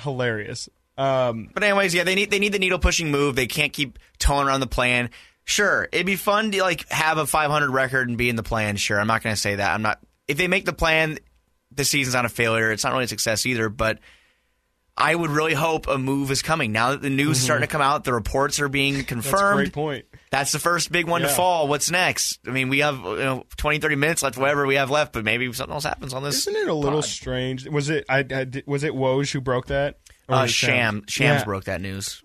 [0.00, 0.68] hilarious.
[0.96, 3.36] Um, But anyways, yeah, they need they need the needle pushing move.
[3.36, 5.10] They can't keep towing around the plan.
[5.44, 8.76] Sure, it'd be fun to like have a 500 record and be in the plan.
[8.76, 9.74] Sure, I'm not going to say that.
[9.74, 9.98] I'm not.
[10.26, 11.18] If they make the plan,
[11.70, 12.72] the season's not a failure.
[12.72, 13.68] It's not really a success either.
[13.68, 13.98] But
[14.96, 17.70] I would really hope a move is coming now that the news is starting to
[17.70, 18.04] come out.
[18.04, 19.56] The reports are being that's a confirmed.
[19.56, 20.04] great point.
[20.30, 21.68] That's the first big one to fall.
[21.68, 22.38] What's next?
[22.46, 25.24] I mean, we have you know 20, 30 minutes left, whatever we have left, but
[25.24, 26.46] maybe something else happens on this.
[26.46, 27.10] Isn't it a little pod.
[27.10, 27.68] strange?
[27.68, 28.04] Was it?
[28.08, 29.98] I, I was it Woj who broke that?
[30.28, 31.44] Or Uh, was it Sham Shams Yeah.
[31.44, 32.22] broke that news.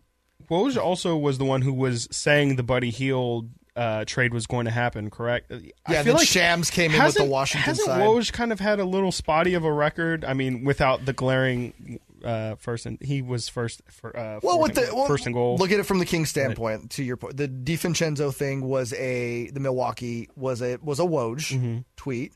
[0.50, 4.66] Woj also was the one who was saying the Buddy Hield uh, trade was going
[4.66, 5.10] to happen.
[5.10, 5.50] Correct?
[5.52, 8.02] Yeah, I Yeah, feel then Shams came in with the hasn't- Washington hasn't side.
[8.02, 10.26] Woj kind of had a little spotty of a record?
[10.26, 14.74] I mean, without the glaring uh, first, and he was first for uh, Well, with
[14.74, 15.56] the and- well, first and goal.
[15.58, 16.90] Look at it from the Kings standpoint.
[16.92, 21.54] To your point, the DiVincenzo thing was a the Milwaukee was a was a Woj
[21.56, 21.78] Mm-hmm.
[21.96, 22.34] tweet.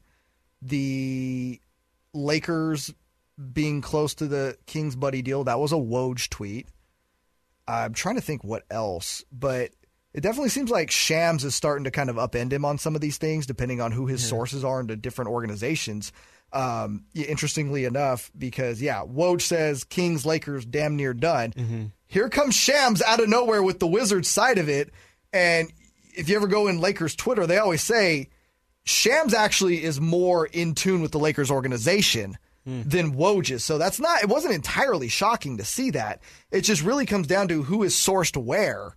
[0.62, 1.60] The
[2.14, 2.94] Lakers
[3.52, 6.68] being close to the Kings buddy deal that was a Woj tweet.
[7.68, 9.72] I'm trying to think what else, but
[10.14, 13.02] it definitely seems like Shams is starting to kind of upend him on some of
[13.02, 16.12] these things, depending on who his sources are into different organizations.
[16.52, 21.92] Um, interestingly enough, because yeah, Woj says Kings Lakers damn near done.
[22.06, 24.92] Here comes Shams out of nowhere with the Wizards side of it,
[25.32, 25.72] and
[26.16, 28.30] if you ever go in Lakers Twitter, they always say
[28.84, 33.64] Shams actually is more in tune with the Lakers organization than Woj is.
[33.64, 36.22] So that's not, it wasn't entirely shocking to see that.
[36.52, 38.96] It just really comes down to who is sourced where.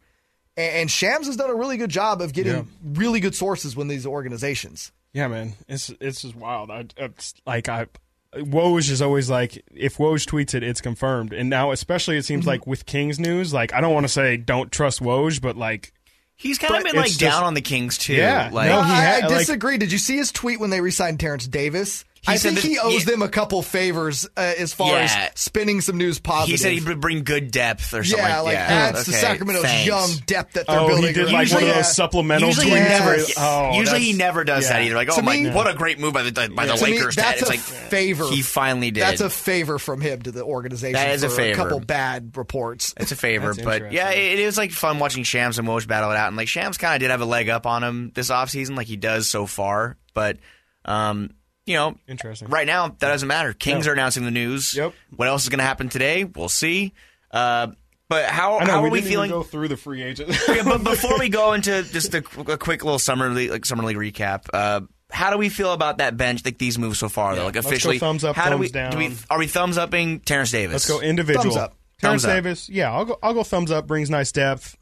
[0.56, 2.62] And, and Shams has done a really good job of getting Yeah.
[2.84, 4.92] really good sources when these organizations.
[5.12, 6.70] Yeah, man, it's it's just wild.
[6.70, 7.86] I, it's like I,
[8.34, 11.32] Woj is always like, if Woj tweets it, it's confirmed.
[11.32, 12.48] And now, especially, it seems Mm-hmm.
[12.50, 15.92] like with Kings news, like I don't want to say don't trust Woj, but like,
[16.38, 18.12] He's kind of been like it's down on the Kings too.
[18.12, 19.78] Yeah, like no, he I, had- I like- disagree.
[19.78, 22.04] Did you see his tweet when they re-signed Terrence Davis?
[22.26, 23.12] He I said think that- he owes yeah.
[23.12, 25.28] them a couple favors uh, as far Yeah.
[25.32, 26.50] as spinning some news positive.
[26.52, 28.26] he said he would bring good depth or something.
[28.26, 29.86] yeah, like yeah, adds to okay, Sacramento's thanks.
[29.86, 31.06] young depth that they're oh, building.
[31.06, 31.32] he did around.
[31.34, 31.74] like one of Yeah.
[31.76, 32.88] those supplemental Usually, he tweets.
[32.88, 33.06] Never.
[33.10, 34.72] where- oh, usually, he never does yeah.
[34.72, 34.94] that either.
[34.96, 36.92] Like, To oh my, me- what a great move by the by the To me,
[36.98, 37.14] Lakers.
[37.14, 37.46] that's Dad.
[37.46, 38.28] a like favor.
[38.28, 39.02] he finally did.
[39.02, 40.94] That's a favor from him to the organization.
[40.94, 42.92] That is a for A couple bad reports.
[42.96, 44.32] It's a favor, but yeah, interesting.
[44.32, 46.28] it, it was like fun watching Shams and Woj battle it out.
[46.28, 48.88] And like Shams kind of did have a leg up on him this offseason, like
[48.88, 49.96] he does so far.
[50.14, 50.38] But
[50.84, 51.30] um,
[51.66, 52.48] you know, Interesting.
[52.48, 53.52] right now that doesn't matter.
[53.52, 54.74] Kings are announcing the news.
[54.74, 54.94] Yep.
[55.14, 56.24] What else is going to happen today?
[56.24, 56.94] We'll see.
[57.30, 57.68] Uh,
[58.08, 59.30] but how know how we are we feeling?
[59.30, 60.30] go through the free agent.
[60.48, 63.82] Yeah, but before we go into just a, a quick little summer league, like summer
[63.82, 66.44] league recap, uh, how do we feel about that bench?
[66.44, 67.46] Like these moves so far, though.
[67.46, 68.90] Like officially, thumbs up, how do thumbs we, down.
[68.92, 70.88] Do we are we thumbs upping Terrence Davis?
[70.88, 71.42] Let's go individual.
[71.42, 71.76] Thumbs up.
[72.00, 72.36] Terrence Thumbs up.
[72.36, 72.68] Davis.
[72.68, 73.18] Yeah, I'll go.
[73.22, 73.88] I'll go thumbs up.
[73.88, 74.76] Brings nice depth,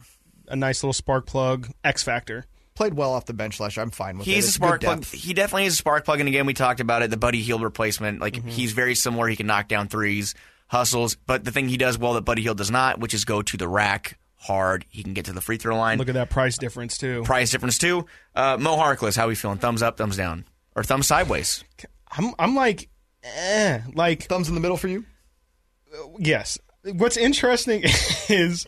[0.49, 2.45] a nice little spark plug, X factor.
[2.75, 3.85] Played well off the bench last year.
[3.85, 4.31] I'm fine with it.
[4.33, 5.05] He's a spark plug.
[5.05, 6.19] He definitely is a spark plug.
[6.21, 7.11] And again, we talked about it.
[7.11, 8.21] The Buddy Hield replacement.
[8.21, 8.49] Like Mm-hmm.
[8.49, 9.29] he's very similar.
[9.29, 10.35] He can knock down threes,
[10.67, 11.15] hustles.
[11.27, 13.57] But the thing he does well that Buddy Hield does not, which is go to
[13.57, 14.85] the rack hard.
[14.89, 15.99] He can get to the free throw line.
[15.99, 17.23] Look at that price difference too.
[17.23, 18.07] Price difference too.
[18.35, 19.59] Uh, Mo Harkless, how are we feeling?
[19.59, 21.63] Thumbs up, thumbs down, or thumbs sideways?
[22.11, 22.35] I'm.
[22.41, 22.89] I'm like,
[23.23, 23.83] eh.
[23.95, 25.05] Like Thumbs in the middle for you.
[26.19, 26.59] yes.
[26.83, 27.83] What's interesting
[28.29, 28.67] is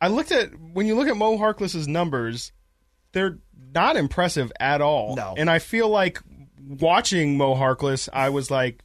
[0.00, 2.52] I looked at when you look at Mo Harkless's numbers,
[3.12, 3.38] they're
[3.76, 5.14] not impressive at all.
[5.14, 5.34] No.
[5.36, 6.18] And I feel like
[6.66, 8.82] watching Mo Harkless, I was like,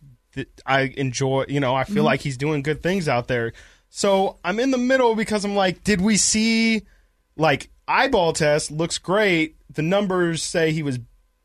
[0.66, 1.46] I enjoy.
[1.48, 2.06] You know, I feel mm-hmm.
[2.06, 3.54] like he's doing good things out there.
[3.90, 6.84] So I'm in the middle because I'm like, did we see
[7.38, 9.56] like eyeball test looks great?
[9.74, 11.00] The numbers say he was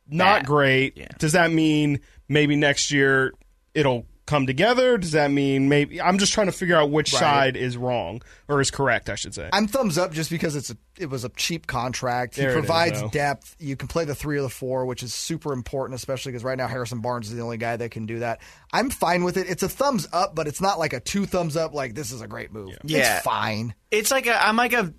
[0.08, 0.46] not Bad.
[0.46, 0.96] great.
[0.96, 1.08] Yeah.
[1.18, 3.32] Does that mean maybe next year
[3.74, 4.98] it'll come together?
[4.98, 6.00] Does that mean maybe?
[6.00, 7.20] I'm just trying to figure out which Right.
[7.20, 9.08] side is wrong or is correct.
[9.08, 9.48] I should say.
[9.52, 12.34] I'm thumbs up just because it's a, it was a cheap contract.
[12.36, 13.08] He There it is, provides though.
[13.08, 13.56] depth.
[13.58, 16.58] You can play the three or the four, which is super important, especially because right
[16.58, 18.40] now Harrison Barnes is the only guy that can do that.
[18.72, 19.48] I'm fine with it.
[19.48, 21.72] It's a thumbs up, but it's not like a two thumbs up.
[21.74, 22.76] Like this is a great move.
[22.84, 23.16] Yeah.
[23.16, 23.74] It's fine.
[23.90, 24.92] it's like a, I'm like a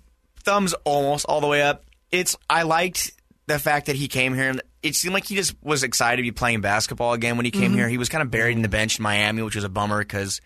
[0.44, 1.84] thumbs almost all the way up.
[2.10, 3.12] It's I liked
[3.48, 6.22] the fact that he came here and it seemed like he just was excited to
[6.22, 7.74] be playing basketball again when he came mm-hmm.
[7.74, 7.88] here.
[7.88, 10.40] He was kind of buried in the bench in Miami, which was a bummer because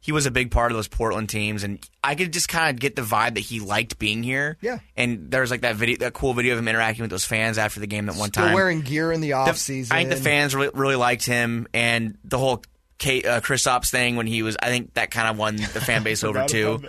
[0.00, 2.80] he was a big part of those Portland teams, and I could just kind of
[2.80, 4.56] get the vibe that he liked being here.
[4.60, 4.78] Yeah.
[4.96, 7.80] and there's like that video, that cool video of him interacting with those fans after
[7.80, 8.54] the game that one Still time.
[8.54, 9.94] wearing gear in the The- season.
[9.94, 12.62] I think the fans really, really liked him, and the whole
[12.98, 14.56] Kate, uh, Kristaps thing when he was.
[14.62, 16.82] I think that kind of won the fan base over too.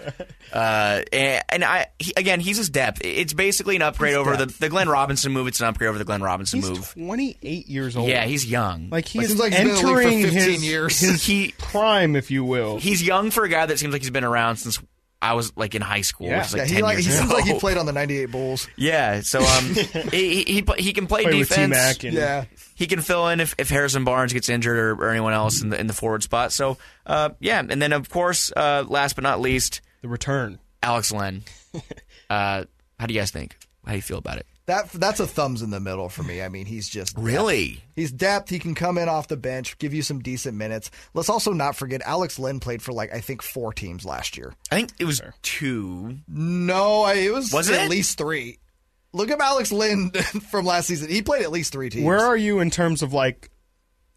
[0.53, 3.01] Uh, and, and I he, again, he's his depth.
[3.03, 4.59] It's basically an upgrade His over the, depth.
[4.59, 5.47] the Glenn Robinson move.
[5.47, 6.93] It's an upgrade over the Glenn Robinson He's move.
[6.93, 8.07] 28 years old.
[8.07, 8.83] Yeah, he's young.
[8.83, 10.99] like Like, he's seems like he's been in the league for entering 15 his, years.
[10.99, 12.77] his He- prime, if you will.
[12.79, 14.79] he's young for a guy that seems like he's been around since
[15.21, 16.27] I was like in high school.
[16.27, 16.37] Yeah.
[16.37, 17.35] which is like yeah, he, 10 like, he years seems ago.
[17.37, 18.67] like he played on the 98 Bulls.
[18.77, 19.73] Yeah, so um,
[20.11, 21.73] he, he he he can play, Play with defense.
[21.75, 22.45] T-Mac and Yeah.
[22.77, 25.69] He can fill in if, if Harrison Barnes gets injured or, or anyone else in
[25.69, 26.51] the in the forward spot.
[26.51, 30.59] So uh, yeah, and then of course, uh, last but not least, the return.
[30.81, 31.43] Alex Len.
[32.29, 32.65] Uh,
[32.99, 33.57] how do you guys think?
[33.85, 34.45] How do you feel about it?
[34.65, 36.41] That that's a thumbs in the middle for me.
[36.41, 37.25] I mean, he's just depth.
[37.25, 37.81] Really?
[37.95, 38.49] He's depth.
[38.49, 40.91] He can come in off the bench, give you some decent minutes.
[41.13, 44.53] Let's also not forget Alex Len played for like I think four teams last year.
[44.69, 46.17] I think it was two.
[46.27, 47.89] No, I, it was, Was at it?
[47.89, 48.59] least three.
[49.17, 50.11] Look up Alex Len
[50.51, 51.09] from last season.
[51.09, 52.05] He played at least three teams.
[52.05, 53.49] Where are you in terms of like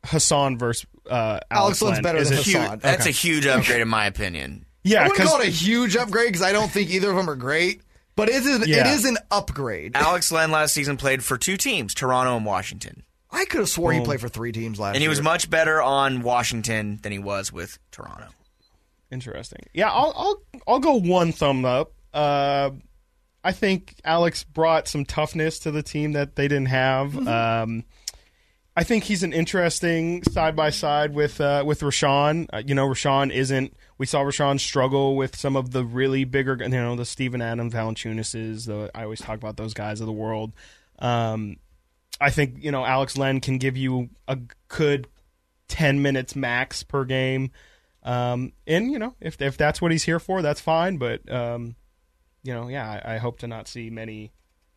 [0.05, 2.03] Hassan versus uh, Alex, Alex Len's Len?
[2.03, 2.71] better Is than it- Hassan.
[2.71, 4.65] Huge, that's a huge upgrade in my opinion.
[4.85, 7.29] Yeah, I wouldn't call it a huge upgrade because I don't think either of them
[7.29, 7.83] are great,
[8.17, 8.93] but it is, it Yeah.
[8.95, 9.95] is an upgrade.
[9.95, 13.03] Alex Len last season played for two teams, Toronto and Washington.
[13.31, 15.11] I could have swore he played for three teams last And he year.
[15.11, 18.27] was much better on Washington than he was with Toronto.
[19.13, 19.61] Interesting.
[19.75, 21.93] Yeah, I'll I'll I'll go one thumb up.
[22.15, 22.71] Uh,
[23.43, 27.17] I think Alex brought some toughness to the team that they didn't have.
[27.27, 27.85] Um,
[28.77, 32.47] I think he's an interesting side by side with uh, with Richaun.
[32.53, 33.75] Uh, you know, Richaun isn't.
[33.99, 37.75] We saw Richaun struggle with some of the really bigger, you know, the Steven Adams,
[37.75, 38.67] Valanciunas.
[38.67, 40.55] The I always talk about those guys of the world.
[40.99, 41.57] Um,
[42.21, 45.09] I think you know Alex Len can give you a good
[45.69, 47.51] ten minutes max per game.
[48.03, 50.97] Um, and you know, if if that's what he's here for, that's fine.
[50.97, 51.75] But um,
[52.43, 54.33] you know, yeah, I, I hope to not see many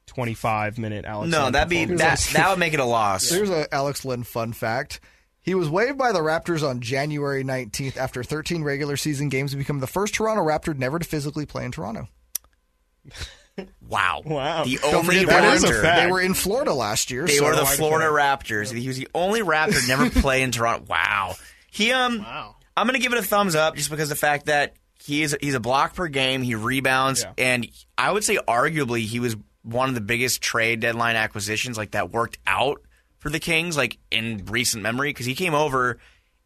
[0.08, 1.32] twenty-five minute Alex.
[1.32, 2.20] No, Len that'd be that.
[2.34, 3.30] That would make it a loss.
[3.30, 5.00] Here's a Alex Len fun fact.
[5.42, 9.58] He was waived by the Raptors on January 19th after 13 regular season games to
[9.58, 12.08] become the first Toronto Raptor never to physically play in Toronto.
[13.82, 14.22] Wow.
[14.26, 14.64] Wow.
[14.64, 15.96] The Don't only forget they were, Raptor.
[16.06, 17.28] they were in Florida last year.
[17.28, 18.48] They so were the Florida fact.
[18.48, 18.74] Raptors.
[18.74, 20.86] He was the only Raptor to never play in Toronto.
[20.90, 21.36] Wow.
[21.70, 22.56] He um Wow.
[22.76, 25.36] I'm gonna give it a thumbs up just because of the fact that he is
[25.42, 27.34] he's a block per game, he rebounds, Yeah.
[27.38, 31.92] and I would say arguably he was one of the biggest trade deadline acquisitions like
[31.92, 32.82] that worked out
[33.20, 36.00] for the Kings like in recent memory because he came over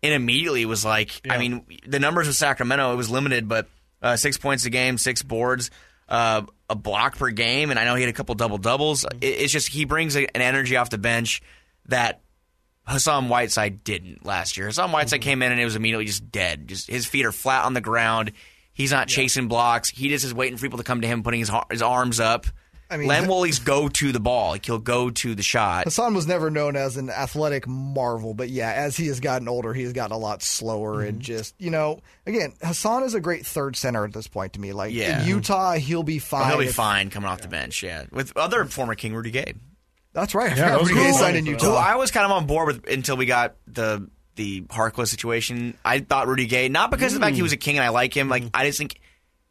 [0.03, 3.67] and immediately was like I mean the numbers with Sacramento it was limited but
[4.01, 5.71] uh, six points a game, six boards,
[6.07, 9.05] uh, a block per game, and I know he had a couple double doubles.
[9.05, 11.41] It, it's just he brings a, an energy off the bench
[11.87, 12.21] that
[12.87, 14.67] Hassan Whiteside didn't last year.
[14.67, 16.67] Hassan Whiteside came in and it was immediately just dead.
[16.67, 18.31] Just his feet are flat on the ground.
[18.73, 19.89] He's not chasing blocks.
[19.89, 22.45] He just is waiting for people to come to him, putting his his arms up.
[22.89, 24.51] I mean, Len will always go to the ball.
[24.51, 25.83] Like he'll go to the shot.
[25.83, 29.73] Hassan was never known as an athletic marvel, but yeah, as he has gotten older,
[29.73, 31.07] he has gotten a lot slower Mm-hmm.
[31.09, 34.61] and just, you know, again, Hassan is a great third center at this point to
[34.61, 34.71] me.
[34.71, 35.21] Like Yeah.
[35.23, 36.47] in Utah, he'll be fine.
[36.49, 37.83] he'll be If- fine coming off the bench.
[37.83, 39.55] Yeah, with other former King Rudy Gay.
[40.17, 40.51] That's right.
[40.51, 42.45] I Yeah, forgot those Rudy Gay signed in Who Who I was kind of on
[42.47, 45.77] board with until we got the the Harkless situation.
[45.85, 47.89] I thought Rudy Gay, not because of the fact he was a king and I
[47.89, 48.27] like him.
[48.29, 48.99] Like I just think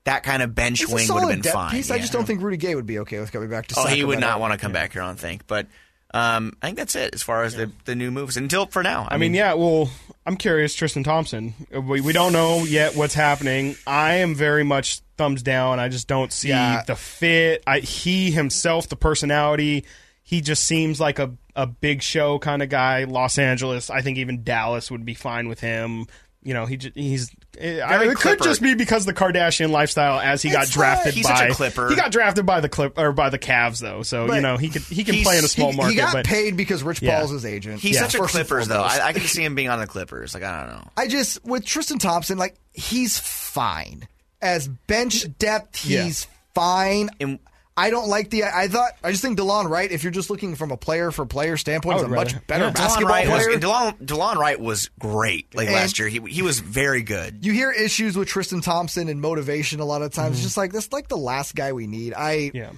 [0.04, 1.70] that kind of bench It's wing would have been depth fine.
[1.72, 1.90] piece.
[1.90, 4.04] I just don't think Rudy Gay would be okay with coming back to Oh, he
[4.04, 5.46] would not want to come back here, I don't think.
[5.46, 5.66] But
[6.14, 9.06] um, I think that's it as far as the, the new moves until for now.
[9.10, 9.54] I mean, yeah.
[9.54, 9.90] Well,
[10.24, 11.54] I'm curious, Tristan Thompson.
[11.72, 13.74] We, we don't know yet what's happening.
[13.86, 15.78] I am very much thumbs down.
[15.80, 16.82] I just don't see Yeah.
[16.86, 17.62] the fit.
[17.66, 19.84] I, he himself, the personality,
[20.26, 23.04] he just seems like a a big show kind of guy.
[23.04, 26.06] Los Angeles, I think even Dallas would be fine with him.
[26.42, 27.30] You know, he j- he's.
[27.56, 31.14] I, Very it could just be because of the Kardashian lifestyle as he got drafted
[31.14, 31.16] fine.
[31.16, 31.88] He's by such a Clipper.
[31.88, 34.68] He got drafted by the clip or by the Cavs though, so you know he
[34.68, 35.90] could he can play in a small he, market.
[35.92, 37.18] he got but paid because Rich Yeah.
[37.18, 37.80] Paul's his agent.
[37.80, 38.02] he's Yeah.
[38.02, 38.82] such a First Clippers though.
[38.82, 40.34] I, I can see him being on the Clippers.
[40.34, 40.88] Like I don't know.
[40.96, 44.06] I just with Tristan Thompson, like he's fine
[44.42, 45.86] as bench depth.
[45.86, 46.04] Yeah.
[46.04, 47.10] He's fine.
[47.20, 47.38] And-
[47.78, 48.44] I don't like the.
[48.44, 49.90] I thought I just think Delon Wright.
[49.92, 52.46] If you're just looking from a player for player standpoint, oh, is a would much
[52.46, 52.70] better yeah.
[52.70, 53.54] DeLon basketball Wright was, player.
[53.54, 56.08] and DeLon, DeLon Wright was great like And- last year.
[56.08, 57.44] He he was very good.
[57.44, 60.26] you hear issues with Tristan Thompson and motivation a lot of times.
[60.26, 60.32] Mm-hmm.
[60.34, 62.14] It's just like that's like the last guy we need.
[62.14, 62.70] I Yeah.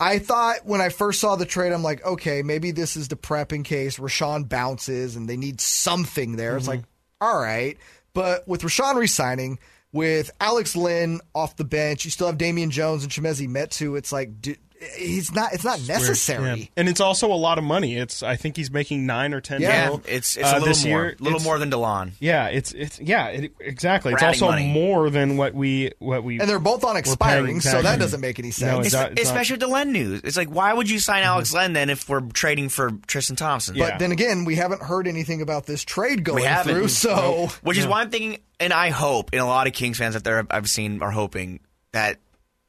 [0.00, 3.16] I thought when I first saw the trade, I'm like, okay, maybe this is the
[3.16, 6.56] prep in case Richaun bounces and they need something there.
[6.56, 6.78] It's mm-hmm.
[6.78, 6.84] like,
[7.20, 7.76] all right.
[8.14, 9.58] But with Richaun resigning,
[9.92, 13.96] with Alex Len off the bench, you still have Damian Jones and Chimezie Metu.
[13.98, 14.56] It's like, d
[14.96, 15.52] he's not.
[15.52, 16.60] It's not necessary.
[16.60, 16.66] Yeah.
[16.76, 17.96] And it's also a lot of money.
[17.96, 19.60] It's I think he's making nine or ten.
[19.60, 19.68] Yeah.
[19.70, 21.16] Yeah, mil, it's it's uh, a little this more, year.
[21.20, 22.12] little It's- more than Delon.
[22.20, 24.12] Yeah, it's it's yeah, it, exactly.
[24.12, 24.72] It's We're adding also money.
[24.72, 28.38] more than what we what we And they're both on expiring, so that doesn't make
[28.38, 28.72] any sense.
[28.72, 30.20] No, it Es- does- it's not- especially with the Len news.
[30.24, 33.76] It's like, why would you sign Alex Len then if we're trading for Tristan Thompson?
[33.76, 33.90] Yeah.
[33.90, 36.88] But then again, we haven't heard anything about this trade going We through.
[36.88, 40.16] So Which is why I'm thinking, and I hope, and a lot of Kings fans
[40.16, 41.60] out there I've seen are hoping
[41.92, 42.18] that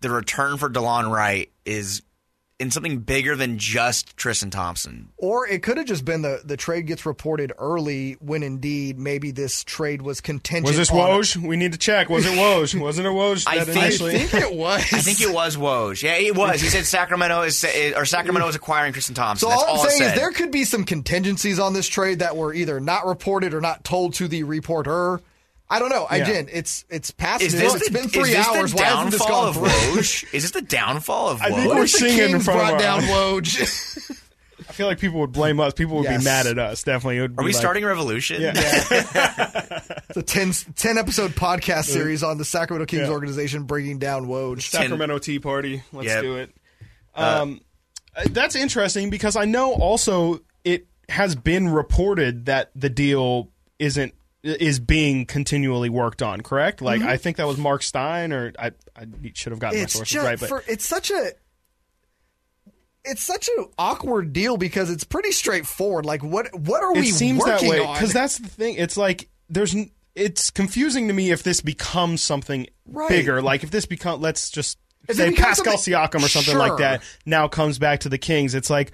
[0.01, 2.01] the return for Delon Wright is
[2.59, 5.09] in something bigger than just Tristan Thompson.
[5.17, 9.31] Or it could have just been the the trade gets reported early when indeed maybe
[9.31, 10.67] this trade was contingent.
[10.67, 11.37] was this on Woj?
[11.37, 12.07] We need to check.
[12.07, 12.79] Was it Woj?
[12.79, 13.47] Wasn't it Woj?
[13.47, 14.81] I that think- I think it was.
[14.93, 16.03] I think it was Woj.
[16.03, 16.61] Yeah, it was.
[16.61, 19.47] He said Sacramento is or Sacramento is acquiring Tristan Thompson.
[19.47, 22.19] So That's all I'm all saying is there could be some contingencies on this trade
[22.19, 25.19] that were either not reported or not told to the reporter.
[25.71, 26.05] I don't know.
[26.09, 27.63] Again, it's it's past Is noon.
[27.63, 28.71] this It's the, been is three this hours.
[28.73, 30.01] the Why hasn't this downfall gone of through?
[30.01, 30.33] Woj?
[30.33, 31.67] Is this the downfall of I think Woj?
[31.67, 33.09] we're What if the singing in Kings front of brought our down eyes.
[33.09, 34.17] Woj?
[34.69, 35.73] I feel like people would blame us.
[35.73, 36.19] People would Yes.
[36.21, 36.83] be mad at us.
[36.83, 37.17] Definitely.
[37.17, 38.41] It would Are be we like- starting a revolution?
[38.41, 38.53] Yeah.
[40.11, 43.13] It's a 10, 10 episode podcast series on the Sacramento Kings Yeah.
[43.13, 44.61] organization bringing down Woj.
[44.61, 45.83] Sacramento Tea Party.
[45.93, 46.21] Let's Yep.
[46.21, 46.51] do it.
[47.15, 47.61] Um,
[48.15, 54.13] uh, that's interesting because I know also it has been reported that the deal isn't
[54.43, 56.41] is being continually worked on.
[56.41, 56.81] Correct?
[56.81, 57.09] Like mm-hmm.
[57.09, 60.25] I think that was Marc Stein, or I, I should have gotten my sources just
[60.25, 61.31] right, but for it's such a
[63.03, 66.05] it's such an awkward deal because it's pretty straightforward.
[66.05, 67.93] Like what what are it we seems that way on?
[67.93, 68.75] because that's the thing.
[68.75, 69.75] It's like there's.
[70.13, 73.07] It's confusing to me if this becomes something Right.
[73.07, 73.41] bigger.
[73.41, 74.77] Like if this become, let's just
[75.07, 76.59] If say Pascal Siakam or something Sure.
[76.59, 78.53] like that now comes back to the Kings.
[78.53, 78.91] It's like,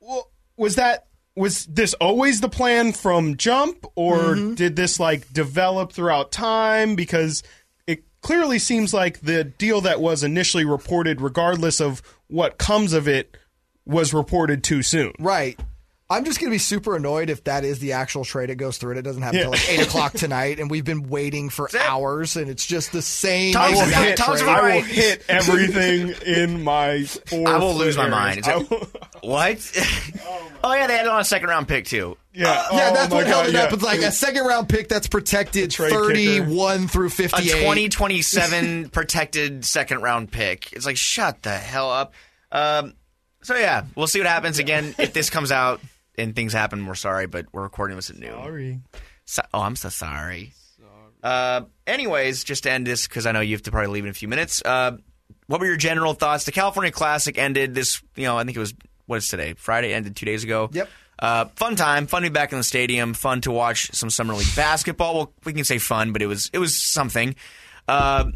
[0.00, 4.54] well, was that was this always the plan from jump, or Mm-hmm.
[4.54, 6.94] did this like develop throughout time?
[6.94, 7.42] Because
[7.86, 13.08] it clearly seems like the deal that was initially reported, regardless of what comes of
[13.08, 13.36] it,
[13.86, 15.12] was reported too soon.
[15.18, 15.58] right.
[16.14, 18.50] I'm just gonna be super annoyed if that is the actual trade.
[18.50, 19.46] It goes through and it doesn't happen Yeah.
[19.46, 23.02] until like eight o'clock tonight, and we've been waiting for hours, and it's just the
[23.02, 23.52] same.
[23.52, 24.42] Tom's I will hit, Tom's.
[24.42, 27.04] I will hit everything in my.
[27.04, 28.46] Four I will lose my mind.
[28.46, 28.62] areas.
[28.62, 28.88] Is it- I will-
[29.24, 29.58] What?
[30.62, 32.18] oh yeah, they had it on a second round pick too.
[32.34, 33.72] yeah, Yeah, oh that's my what held God, it up.
[33.72, 40.02] It's like a second round pick that's protected, trade thirty-one through A 2027 protected second
[40.02, 40.72] round pick.
[40.74, 42.12] It's like shut the hell up.
[42.52, 42.94] Um,
[43.42, 45.80] so yeah, we'll see what happens again if this comes out
[46.18, 46.86] and things happen.
[46.86, 48.32] We're sorry, but we're recording this at noon.
[48.32, 48.80] Sorry.
[49.24, 50.52] So, oh, I'm so sorry.
[51.22, 54.10] Uh, anyways, just to end this because I know you have to probably leave in
[54.10, 54.60] a few minutes.
[54.62, 54.98] Uh,
[55.46, 56.44] what were your general thoughts?
[56.44, 58.02] The California Classic ended this.
[58.14, 58.74] You know, I think it was
[59.06, 59.54] what is today?
[59.54, 60.68] Friday ended two days ago.
[60.72, 60.88] Yep.
[61.18, 64.34] Uh, fun time, fun to be back in the stadium, fun to watch some summer
[64.34, 65.14] league basketball.
[65.14, 67.36] Well, we can say fun, but it was it was something.
[67.88, 68.32] Uh,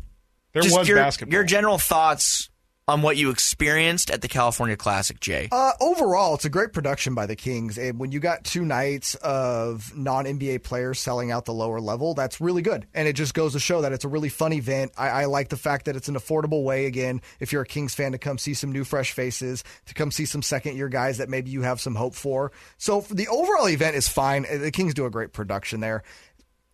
[0.52, 1.32] There was your, basketball.
[1.34, 2.48] Your general thoughts
[2.88, 5.48] on what you experienced at the California Classic, Jay?
[5.52, 7.76] Uh, overall, it's a great production by the Kings.
[7.76, 12.14] And when you got two nights of non NBA players selling out the lower level,
[12.14, 12.86] that's really good.
[12.94, 14.92] And it just goes to show that it's a really fun event.
[14.96, 17.94] I, I like the fact that it's an affordable way, again, if you're a Kings
[17.94, 21.18] fan, to come see some new, fresh faces, to come see some second year guys
[21.18, 22.50] that maybe you have some hope for.
[22.78, 24.46] So for the overall event is fine.
[24.50, 26.02] The Kings do a great production there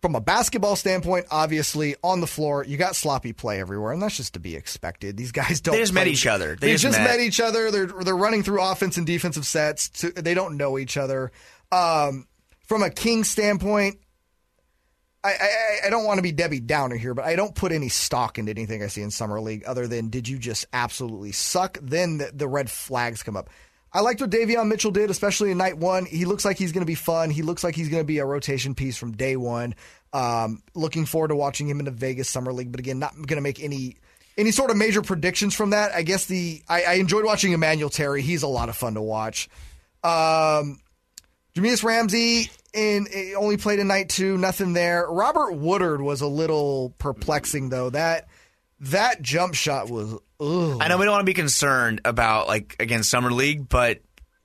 [0.05, 4.15] from a basketball standpoint, obviously on the floor, you got sloppy play everywhere, and that's
[4.15, 5.17] just to be expected.
[5.17, 5.73] These guys don't.
[5.73, 6.55] They just met each other.
[6.55, 7.17] They They, just just, met.
[7.17, 7.19] met.
[7.21, 7.71] each other.
[7.71, 9.89] They're they're running through offense and defensive sets.
[9.89, 11.31] To, they don't know each other.
[11.71, 12.27] Um,
[12.67, 13.97] from a King standpoint,
[15.23, 17.89] I, I I don't want to be Debbie Downer here, but I don't put any
[17.89, 21.79] stock into anything I see in summer league other than did you just absolutely suck?
[21.81, 23.49] Then the, the red flags come up.
[23.95, 26.05] I liked what Davion Mitchell did, especially in night one.
[26.05, 27.29] He looks like he's going to be fun.
[27.29, 29.73] He looks like he's going to be a rotation piece from day one.
[30.11, 33.37] Um, looking forward to watching him in the Vegas summer league, but again, not going
[33.37, 33.95] to make any
[34.37, 35.93] any sort of major predictions from that.
[35.93, 38.21] I guess the I, I enjoyed watching Emmanuel Terry.
[38.21, 39.47] He's a lot of fun to watch.
[40.03, 40.81] Um,
[41.55, 45.07] Jahmi'us Ramsey in eh, only played in night two, nothing there.
[45.09, 47.91] Robert Woodard was a little perplexing though.
[47.91, 48.27] That
[48.81, 50.77] that jump shot was ugh.
[50.81, 54.01] I know we don't want to be concerned about like against summer league, but at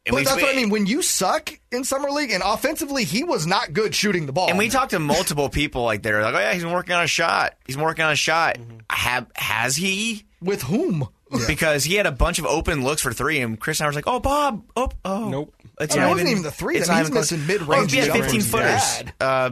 [0.07, 0.71] But least that's we, what I mean.
[0.71, 4.49] When you suck in summer league and offensively, he was not good shooting the ball.
[4.49, 7.09] And we talked to multiple people like they're like, oh yeah, he's working on a
[7.09, 7.55] shot.
[7.67, 8.57] He's working on a shot.
[8.57, 8.79] Mm-hmm.
[8.91, 10.25] Have has he?
[10.43, 11.07] with whom?
[11.47, 13.97] because he had a bunch of open looks for three, and Chris and I Howard's
[13.97, 15.55] like, "Oh, Bob, oh, oh, Nope.
[15.79, 16.97] It's I mean, not it wasn't even the three, it's then.
[16.97, 18.23] not He's even missing mid-range Oh, yeah, jumpers.
[18.25, 19.03] fifteen footers.
[19.21, 19.51] Uh,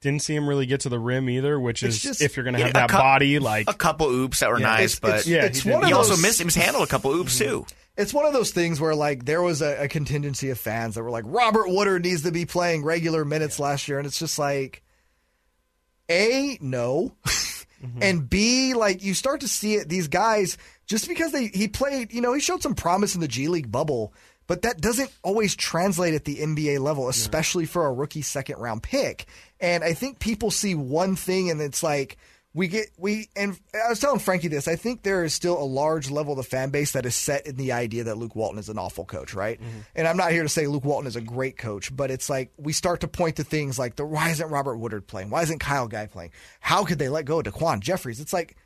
[0.00, 2.44] Didn't see him really get to the rim either, which It's is just- if you're
[2.44, 5.00] going to have a that cou- body, like a couple oops that were nice, It's-
[5.00, 5.84] but it's- Yeah, it's he one did.
[5.84, 6.38] of he also missed.
[6.38, 7.60] He mishandled a couple oops too.
[7.66, 7.74] Mm-hmm.
[8.02, 11.02] It's one of those things where like there was a, a contingency of fans that
[11.02, 14.38] were like Robert Woodard needs to be playing regular minutes last year, and it's just
[14.38, 14.82] like,
[16.08, 17.14] a no,
[18.00, 18.26] and mm-hmm.
[18.26, 19.88] b like you start to see it.
[19.88, 23.28] These guys just because they he played, you know, he showed some promise in the
[23.28, 24.14] G League bubble,
[24.46, 28.82] but that doesn't always translate at the NBA level, especially for a rookie second round
[28.82, 29.26] pick.
[29.60, 32.16] And I think people see one thing and it's like
[32.52, 34.66] we get we and I was telling Frankie this.
[34.66, 37.46] I think there is still a large level of the fan base that is set
[37.46, 39.60] in the idea that Luke Walton is an awful coach, right?
[39.60, 39.78] Mm-hmm.
[39.94, 42.50] And I'm not here to say Luke Walton is a great coach, but it's like
[42.56, 45.30] we start to point to things like the why isn't Robert Woodard playing?
[45.30, 46.32] Why isn't Kyle Guy playing?
[46.58, 48.20] How could they let go of Daquan Jeffries?
[48.20, 48.56] It's like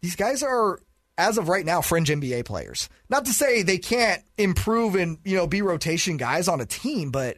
[0.00, 0.80] these guys are
[1.18, 2.88] as of right now fringe NBA players.
[3.10, 7.10] Not to say they can't improve and you know be rotation guys on a team,
[7.10, 7.36] but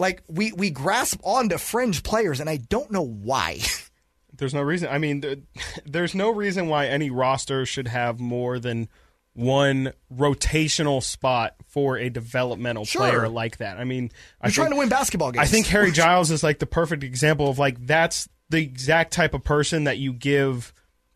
[0.00, 3.60] like we we grasp onto fringe players, and I don't know why.
[4.36, 4.88] there's no reason.
[4.90, 5.38] I mean, th-
[5.86, 8.88] there's no reason why any roster should have more than
[9.34, 13.02] one rotational spot for a developmental Sure.
[13.02, 13.78] player like that.
[13.78, 15.42] I mean, I You're trying think- to win basketball games.
[15.46, 19.32] I think Harry Giles is like the perfect example of like that's the exact type
[19.34, 20.72] of person that you give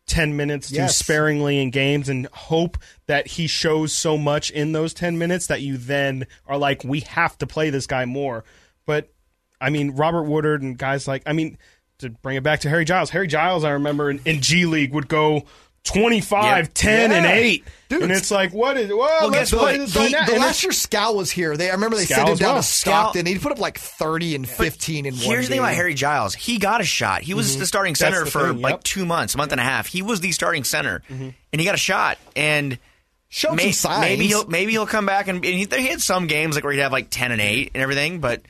[0.07, 2.77] 10 minutes to sparingly in games and hope
[3.07, 7.01] that he shows so much in those 10 minutes that you then are like we
[7.01, 8.45] have to play this guy more.
[8.87, 9.13] But
[9.61, 11.59] I mean Robert Woodard and guys like I mean
[11.99, 13.11] to bring it back to Harry Giles.
[13.11, 15.45] Harry Giles I remember in, in G League would go
[15.85, 16.71] 25, Yep.
[16.73, 17.65] 10 and 8.
[17.91, 19.79] Dude, and it's like what is well, let's guess play what?
[19.79, 20.27] this the, right now.
[20.27, 21.57] the last year Scal was here.
[21.57, 22.63] They I remember they Scal sent him down well.
[22.63, 23.27] to Stockton.
[23.27, 25.23] He put up like thirty and fifteen in one.
[25.23, 25.75] Here's the thing about.
[25.75, 26.35] Harry Giles.
[26.35, 27.23] He got a shot.
[27.23, 27.61] He was mm-hmm.
[27.61, 28.85] the starting center the for thing, like yep.
[28.85, 29.87] two months, a month and a half.
[29.87, 31.29] He was the starting center, mm-hmm.
[31.53, 32.17] and he got a shot.
[32.35, 32.79] And
[33.29, 34.01] Showed may- some signs.
[34.01, 36.73] maybe he'll maybe he'll come back and, and he, he had some games like where
[36.73, 38.21] he'd have like ten and eight and everything.
[38.21, 38.43] But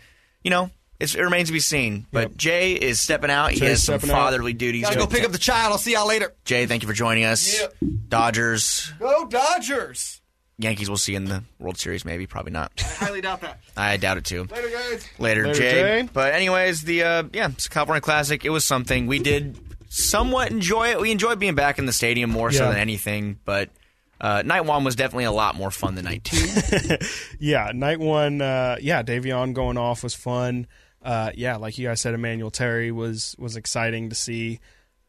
[0.45, 0.71] you know,
[1.01, 2.07] it's, it remains to be seen.
[2.13, 2.37] But Yep.
[2.37, 3.51] Jay is stepping out.
[3.51, 4.19] he has some stepping out.
[4.27, 4.83] fatherly duties.
[4.83, 5.73] Gotta go pick up the child.
[5.73, 6.33] I'll see y'all later.
[6.45, 7.61] Jay, thank you for joining us.
[7.61, 7.75] Yep.
[8.09, 10.21] Dodgers, Go Dodgers.
[10.57, 10.89] Yankees.
[10.89, 12.05] We'll see you in the World Series.
[12.05, 12.71] Maybe, probably not.
[12.79, 13.59] I highly doubt that.
[13.77, 14.45] I doubt it too.
[14.45, 15.09] Later, guys.
[15.19, 15.71] later, Later, Jay.
[16.03, 16.09] Jay.
[16.13, 18.45] But anyways, the uh, yeah, it's a California Classic.
[18.45, 21.01] It was something we did somewhat enjoy it.
[21.01, 23.41] We enjoyed being back in the stadium more so than anything.
[23.45, 23.71] But
[24.25, 26.97] uh, night one was definitely a lot more fun than night two.
[27.39, 30.67] yeah, night one, uh, yeah, Davion going off was fun.
[31.03, 34.61] Uh, yeah, like you guys said, Emmanuel Terry was was exciting to see.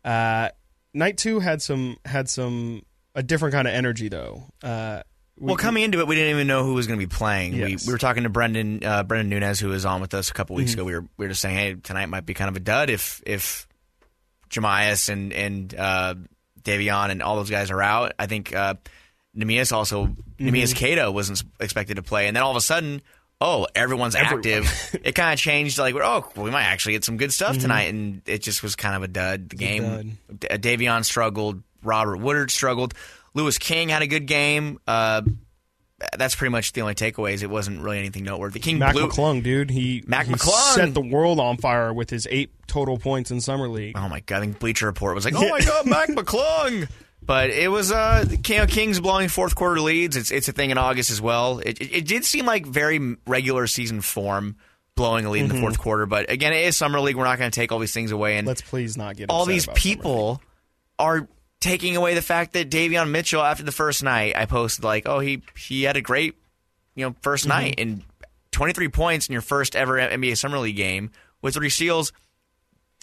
[0.03, 0.49] Uh,
[0.93, 2.81] night two had some had some
[3.15, 4.43] a different kind of energy though.
[4.61, 5.01] Uh,
[5.39, 7.53] we- well, coming into it, we didn't even know who was going to be playing.
[7.53, 7.87] We, Yes.
[7.87, 10.55] we were talking to Brendan uh, Brendan Nunez, who was on with us a couple
[10.55, 10.61] Mm-hmm.
[10.63, 10.83] weeks ago.
[10.83, 13.21] We were we were just saying, hey, tonight might be kind of a dud if
[13.25, 13.67] if
[14.49, 16.15] Jahmi'us and and uh,
[16.61, 18.13] Davion and all those guys are out.
[18.19, 18.75] I think uh,
[19.37, 20.49] Neemias also Mm-hmm.
[20.49, 23.01] Neemias Queta wasn't expected to play, and then all of a sudden,
[23.39, 24.39] oh, everyone's Everyone.
[24.39, 24.99] active.
[25.05, 25.77] it kind of changed.
[25.77, 28.95] Like, oh, we might actually get some good stuff tonight, and it just was kind
[28.97, 29.47] of a dud.
[29.49, 31.63] The game, D- uh, Davion struggled.
[31.83, 32.93] Robert Woodard struggled.
[33.33, 34.79] Louis King had a good game.
[34.85, 35.21] Uh,
[36.17, 37.41] that's pretty much the only takeaways.
[37.41, 38.59] It wasn't really anything noteworthy.
[38.59, 39.07] King Mac blew.
[39.07, 40.73] McClung, dude, he, Mac he McClung.
[40.75, 43.97] set the world on fire with his eight total points in summer league.
[43.97, 44.37] Oh my god!
[44.37, 46.89] I think Bleacher Report was like, "Oh my god, Mac McClung."
[47.25, 50.15] But it was uh, you know, Kings blowing fourth quarter leads.
[50.15, 51.59] It's it's a thing in August as well.
[51.59, 54.57] It, it, it did seem like very regular season form,
[54.95, 56.05] blowing a lead in the fourth quarter.
[56.05, 57.15] But again, it is summer league.
[57.15, 58.37] We're not going to take all these things away.
[58.37, 60.41] And Let's please not get all these people
[60.99, 61.27] are
[61.61, 65.19] taking away the fact that Davion Mitchell after the first night, I posted like, "Oh,
[65.19, 66.35] he he had a great
[66.93, 67.49] you know 1st Mm-hmm.
[67.49, 68.03] night and
[68.51, 71.09] 23 points in your first ever NBA summer league game
[71.41, 72.13] with three steals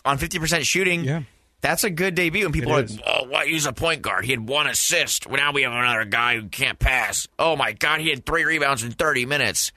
[0.04, 1.22] on 50% shooting." Yeah.
[1.62, 2.96] That's a good debut, and people It are is.
[2.96, 4.24] like, "Oh, why use a point guard?
[4.24, 5.26] He had one assist.
[5.26, 7.26] Well, now we have another guy who can't pass.
[7.38, 9.72] Oh my God, he had three rebounds in 30 minutes."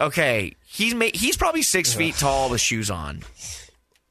[0.00, 3.22] Okay, he's ma- he's probably six feet tall with shoes on.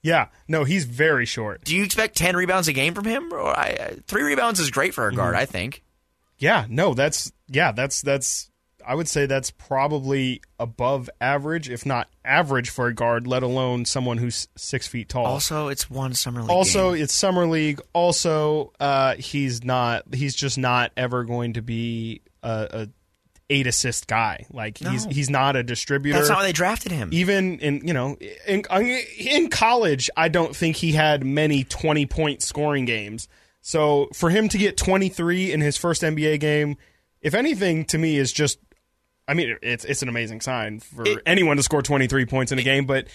[0.01, 1.64] Yeah, no, he's very short.
[1.64, 3.32] Do you expect 10 rebounds a game from him?
[3.32, 5.84] Or I, uh, three rebounds is great for a guard, I think.
[6.38, 8.49] Yeah, no, that's yeah, that's that's
[8.86, 13.86] I would say that's probably above average, if not average for a guard, let alone
[13.86, 15.26] someone who's six feet tall.
[15.26, 16.52] Also, it's one summer league.
[16.52, 17.04] Also, game.
[17.04, 17.82] it's summer league.
[17.94, 20.04] Also, uh, he's not.
[20.14, 22.88] He's just not ever going to be a, a
[23.50, 24.46] eight assist guy.
[24.52, 25.12] Like he's No.
[25.12, 26.18] he's not a distributor.
[26.18, 27.10] that's not why they drafted him.
[27.12, 28.18] Even in you know
[28.48, 28.64] in
[29.18, 33.28] in college, I don't think he had many twenty point scoring games.
[33.62, 36.78] So for him to get twenty three in his first NBA game,
[37.22, 38.60] if anything, to me is just.
[39.28, 42.52] I mean, it's it's an amazing sign for It- anyone to score twenty three points
[42.52, 43.08] in a game, but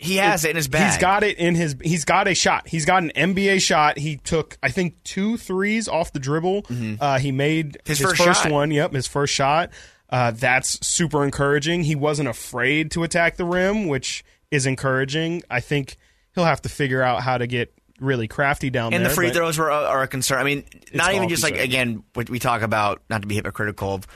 [0.00, 0.92] He has it in his bag.
[0.92, 1.74] He's got it in his.
[1.82, 2.68] He's got a shot.
[2.68, 3.98] He's got an NBA shot.
[3.98, 6.66] He took, I think, two threes off the dribble.
[7.00, 7.88] Uh, he made Mm-hmm.
[7.90, 8.52] His first shot.
[8.52, 8.70] one.
[8.70, 9.70] Yep, his first shot.
[10.08, 11.82] Uh, that's super encouraging.
[11.82, 15.42] He wasn't afraid to attack the rim, which is encouraging.
[15.50, 15.96] I think
[16.34, 19.00] he'll have to figure out how to get really crafty down and there.
[19.00, 20.38] And the free throws were are a concern.
[20.38, 20.64] I mean,
[20.94, 24.06] not even just like again what we talk about, not to be hypocritical of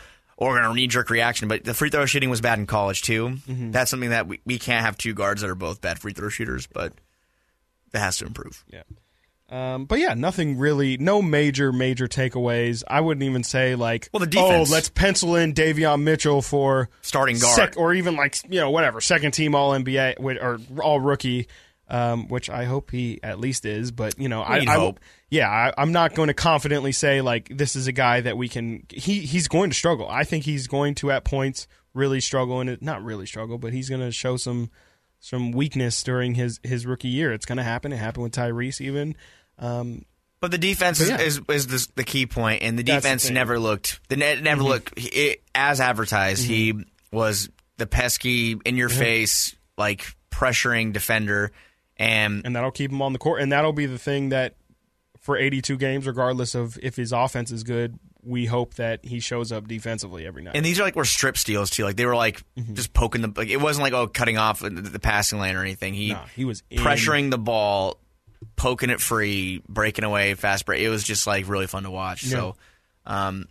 [0.42, 3.28] or a knee jerk reaction, but the free throw shooting was bad in college too.
[3.48, 3.70] Mm-hmm.
[3.70, 6.28] That's something that we, we can't have two guards that are both bad free throw
[6.28, 6.92] shooters, but
[7.92, 8.64] that has to improve.
[8.68, 8.82] Yeah.
[9.50, 12.82] Um, but yeah, nothing really, no major, major takeaways.
[12.88, 14.70] I wouldn't even say like, Well, the defense.
[14.70, 17.54] oh, let's pencil in Davion Mitchell for Starting guard.
[17.56, 21.48] sec- or even like you know whatever, second team All NBA or All Rookie,
[21.92, 23.92] um, which I hope he at least is.
[23.92, 24.98] But you know, I, I hope.
[25.30, 28.48] yeah, I, I'm not going to confidently say like this is a guy that we
[28.48, 28.86] can.
[28.88, 30.08] He he's going to struggle.
[30.08, 33.72] I think he's going to at points really struggle and it not really struggle, but
[33.72, 34.70] he's going to show some
[35.20, 37.32] some weakness during his his rookie year.
[37.32, 37.92] It's going to happen.
[37.92, 39.14] It happened with Tyrese even.
[39.58, 40.04] Um,
[40.40, 41.20] But the defense But yeah.
[41.20, 43.34] is, is, is the, the key point, and the That's the defense thing.
[43.34, 44.00] never looked.
[44.08, 46.44] The net never looked it, as advertised.
[46.44, 46.74] He
[47.12, 51.52] was the pesky, in your face, like pressuring defender,
[51.96, 54.54] and and that'll keep him on the court, and that'll be the thing that
[55.20, 59.52] for 82 games, regardless of if his offense is good, we hope that he shows
[59.52, 60.56] up defensively every night.
[60.56, 61.84] And these are like were strip steals too.
[61.84, 62.74] Like they were like Mm-hmm.
[62.74, 63.32] just poking the.
[63.34, 65.94] Like it wasn't like oh cutting off the, the passing lane or anything.
[65.94, 67.98] He Nah, he was in- pressuring the ball,
[68.56, 70.80] poking it free, breaking away, fast break.
[70.82, 72.24] It was just like really fun to watch.
[72.24, 72.56] So,
[73.06, 73.46] um,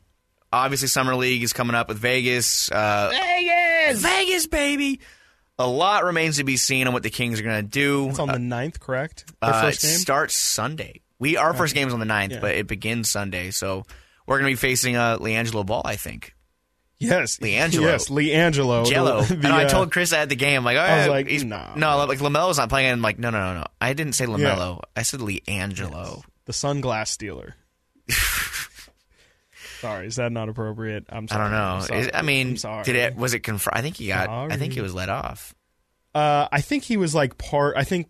[0.52, 2.70] obviously summer league is coming up with Vegas.
[2.72, 5.00] Uh, Vegas, Vegas, baby.
[5.64, 8.10] A lot remains to be seen on what the Kings are going to do.
[8.10, 9.26] it's on the ninth, correct?
[9.42, 9.98] Their Uh, first it game.
[9.98, 11.02] starts Sunday.
[11.20, 12.40] We our first game is on the 9th, Yeah.
[12.40, 13.52] but it begins Sunday.
[13.52, 13.86] So
[14.26, 16.34] we're going to be facing uh, LiAngelo Ball, I think.
[16.98, 17.82] yes, LiAngelo.
[17.82, 18.86] Yes, LiAngelo.
[18.90, 19.22] Jello.
[19.22, 21.28] The- the, and I uh, told Chris at the game, like, oh, I was like,
[21.28, 21.76] he's, nah.
[21.76, 22.88] no, like LaMelo's not playing.
[22.90, 23.66] And I'm like, no, no, no, no.
[23.80, 24.82] I didn't say LaMelo.
[24.96, 26.24] I said LiAngelo.
[26.46, 27.56] the sunglass stealer.
[29.82, 31.06] Sorry, is that not appropriate?
[31.10, 31.42] I'm sorry.
[31.42, 31.86] I don't know.
[31.86, 32.00] Sorry.
[32.02, 32.84] Is- I mean, sorry.
[32.84, 33.16] did it?
[33.16, 33.78] Was it confirmed?
[33.78, 34.30] I think he got.
[34.30, 35.54] I think he was let off.
[36.16, 37.76] Uh, I think he was like part.
[37.78, 38.08] I think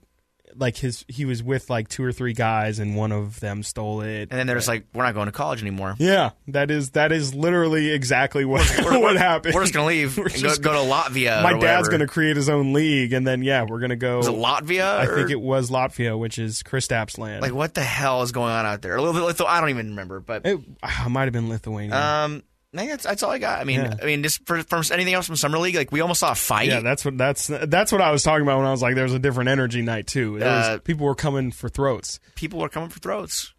[0.56, 4.02] like his he was with like two or three guys, and one of them stole
[4.02, 4.30] it.
[4.32, 5.96] And then there's like, we're not going to college anymore.
[6.00, 9.56] Yeah, that is that is literally exactly what what happened.
[9.56, 11.42] We're just gonna leave We're and go, just- go to Latvia.
[11.44, 14.18] My or dad's to create his own league, and then yeah, we're going to go.
[14.18, 14.98] Was it Latvia?
[14.98, 17.42] I think it was Latvia, which is Kristaps land.
[17.42, 18.96] Like what the hell is going on out there?
[18.96, 19.42] A little bit.
[19.46, 21.96] I don't even remember, but it, I might have been Lithuania.
[21.96, 22.44] um,
[22.74, 23.60] that's that's all I got.
[23.60, 23.96] I mean, Yeah.
[24.02, 26.36] I mean, just for, from anything else from summer league, like we almost saw a
[26.36, 26.70] fight.
[26.70, 29.14] yeah, that's what that's that's what I was talking about when I was like, "There's
[29.14, 32.20] a different energy night too." There was, Uh, people were coming for throats.
[32.36, 33.54] people were coming for throats.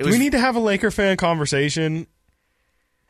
[0.00, 2.06] Was, we need to have a Laker fan conversation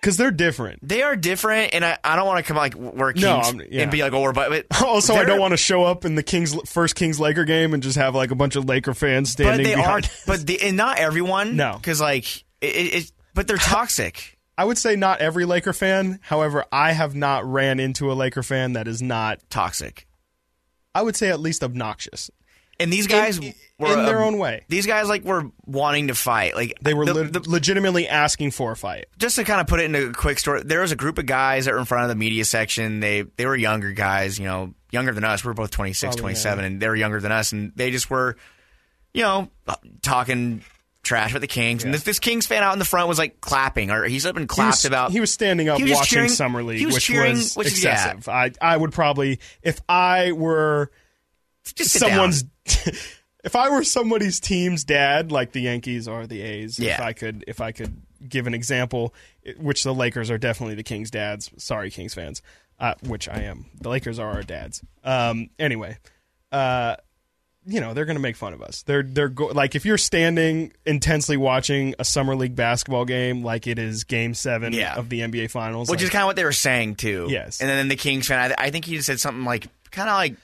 [0.00, 0.86] because they're different.
[0.86, 3.82] They are different, and I, I don't want to come like we're Kings No, yeah.
[3.82, 6.14] and be like, oh, we're but, but Also, I don't want to show up in
[6.16, 9.30] the Kings first Kings Laker game and just have like a bunch of Laker fans
[9.30, 9.66] standing.
[9.66, 11.56] But they are, but the, and not everyone.
[11.56, 11.76] No.
[11.76, 14.35] because like it, it, but they're toxic.
[14.58, 16.18] I would say not every Laker fan.
[16.22, 19.38] However, I have not ran into a Laker fan that is not.
[19.50, 20.06] toxic.
[20.94, 22.30] I would say at least obnoxious
[22.80, 24.64] And these guys in, were in their um, own way.
[24.68, 26.54] These guys like were wanting to fight.
[26.56, 29.04] Like They were the- le- the- legitimately asking for a fight.
[29.18, 30.62] just to kind of put it into a quick story.
[30.64, 33.00] There was a group of guys that were in front of the media section.
[33.00, 35.44] They they were younger guys, you know, younger than us.
[35.44, 38.08] We are both 26, Probably, 27, and they were younger than us, and they just
[38.08, 38.36] were,
[39.12, 39.50] you know,
[40.02, 40.62] talking
[41.06, 41.84] trash about the Kings.
[41.84, 44.36] And this, this Kings fan out in the front was like clapping, or he's up
[44.36, 45.10] and He was, about.
[45.12, 47.82] he was standing up was watching cheering- Summer League, was which cheering- was which is-
[47.84, 47.92] yeah.
[48.12, 48.28] excessive.
[48.28, 50.90] I I would probably if I were
[51.74, 52.44] just someone's
[53.44, 57.02] if I were somebody's team's dad, like the Yankees or the A's, if Yeah.
[57.04, 59.14] I could if I could give an example,
[59.58, 61.50] which the Lakers are definitely the Kings' dads.
[61.58, 62.42] Sorry, Kings fans,
[62.80, 63.66] uh, which I am.
[63.80, 64.82] The Lakers are our dads.
[65.04, 65.98] Um, anyway,
[66.50, 66.96] uh,
[67.66, 68.82] you know they're going to make fun of us.
[68.82, 73.66] They're they're go- like if you're standing intensely watching a summer league basketball game, like
[73.66, 74.94] it is Game Seven Yeah.
[74.94, 77.26] of the NBA Finals, which like- is kind of what they were saying too.
[77.28, 77.60] Yes.
[77.60, 80.36] And then the Kings fan, I, I think he said something like, kind of like,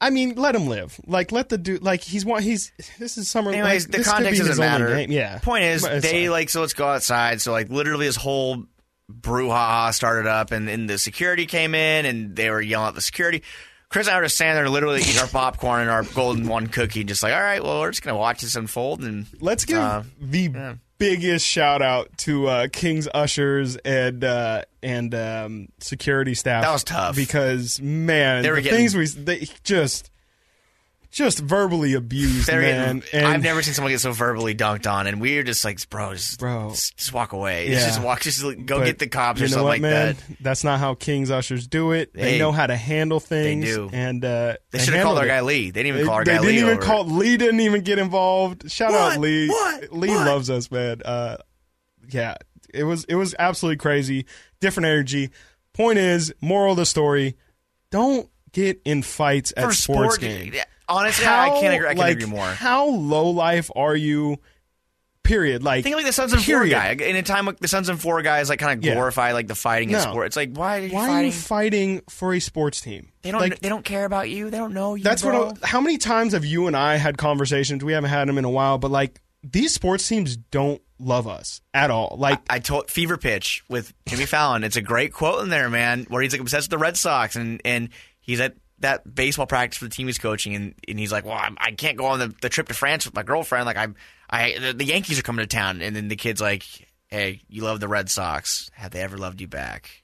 [0.00, 0.98] I mean, let him live.
[1.06, 1.82] Like, let the dude.
[1.82, 2.42] Like, he's one.
[2.42, 3.52] He's this is summer.
[3.52, 5.00] anyways, like, the context doesn't matter.
[5.08, 5.38] Yeah.
[5.38, 6.30] Point is, it's they fine.
[6.32, 7.40] like, so let's go outside.
[7.40, 8.64] So like, literally, this whole
[9.12, 13.00] brouhaha started up, and, and the security came in, and they were yelling at the
[13.00, 13.42] security.
[13.92, 16.66] Chris and I were just standing there, literally eating our popcorn and our golden one
[16.66, 19.76] cookie, just like, all right, well, we're just gonna watch this unfold, and Let's give
[19.78, 26.62] uh, the biggest shout out to uh, King's ushers and uh, and um, security staff.
[26.62, 27.16] That was tough.
[27.16, 30.10] because man, They were the getting- things we they just
[31.12, 33.02] just verbally abused, They're man.
[33.12, 36.14] And I've never seen someone get so verbally dunked on, and we're just like, bro,
[36.14, 36.70] just, Bro.
[36.70, 37.70] just, just walk away.
[37.70, 37.80] Yeah.
[37.86, 40.16] Just walk, just go but get the cops or something what, like man?
[40.16, 40.36] that.
[40.40, 42.14] That's not how Kings ushers do it.
[42.14, 43.64] They, They- know how to handle things.
[43.64, 43.90] They do.
[43.92, 45.28] And uh, They should have called our it.
[45.28, 45.70] guy Lee.
[45.70, 46.60] They didn't even call our they guy didn't Lee.
[46.72, 47.36] even call Lee.
[47.36, 48.70] Didn't even get involved.
[48.70, 49.12] Shout What?
[49.14, 49.48] out Lee.
[49.48, 49.92] What?
[49.92, 50.26] Lee What?
[50.26, 51.02] loves us, man.
[51.04, 51.36] Uh,
[52.10, 52.36] yeah,
[52.72, 54.24] it was it was absolutely crazy.
[54.60, 55.30] Different energy.
[55.74, 57.36] Point is, moral of the story:
[57.90, 60.20] don't get in fights at for sports sport.
[60.20, 60.56] games.
[60.92, 61.86] Yeah, Honestly, I can't agree.
[61.86, 62.44] I can't like, agree more.
[62.46, 64.38] How low life are you?
[65.24, 65.62] Period.
[65.62, 66.90] Like Think of like the Sons and Four guy.
[66.90, 68.94] In a time, like the Sons and Four guys like kind of Yeah.
[68.94, 70.00] glorify like the fighting in No.
[70.00, 70.26] sport.
[70.26, 71.16] It's like why are you why fighting?
[71.16, 73.08] are you fighting for a sports team?
[73.22, 73.40] they don't.
[73.40, 74.50] like they don't care about you.
[74.50, 75.04] They don't know you.
[75.04, 75.46] That's bro.
[75.46, 75.58] what.
[75.62, 77.84] I, how many times have you and I had conversations?
[77.84, 81.60] We haven't had them in a while, but like these sports teams don't love us
[81.72, 82.16] at all.
[82.18, 84.64] Like I told Fever Pitch with Jimmy Fallon.
[84.64, 87.36] It's a great quote in there, man, where he's like obsessed with the Red Sox
[87.36, 87.90] and and
[88.20, 91.38] he's at that baseball practice for the team he's coaching and, and he's like, well,
[91.38, 93.66] I'm, I can't go on the, the trip to France with my girlfriend.
[93.66, 93.96] Like I'm,
[94.28, 96.64] I the, the Yankees are coming to town, and then the kid's like,
[97.08, 98.70] hey, you love the Red Sox.
[98.74, 100.02] Have they ever loved you back?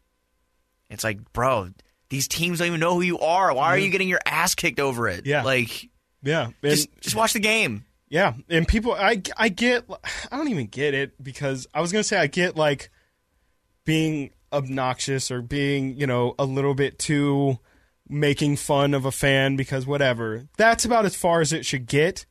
[0.90, 1.70] It's like, bro,
[2.08, 3.52] these teams don't even know who you are.
[3.52, 5.26] Why are you getting your ass kicked over it?
[5.26, 5.42] Yeah.
[5.42, 5.90] like
[6.22, 7.84] yeah, and, just just watch the game.
[8.08, 9.84] yeah, and people, I I get,
[10.30, 12.90] I don't even get it because I was gonna say I get like
[13.84, 17.58] being obnoxious or being you know a little bit too
[18.08, 20.48] making fun of a fan because whatever.
[20.56, 22.26] That's about as far as it should get.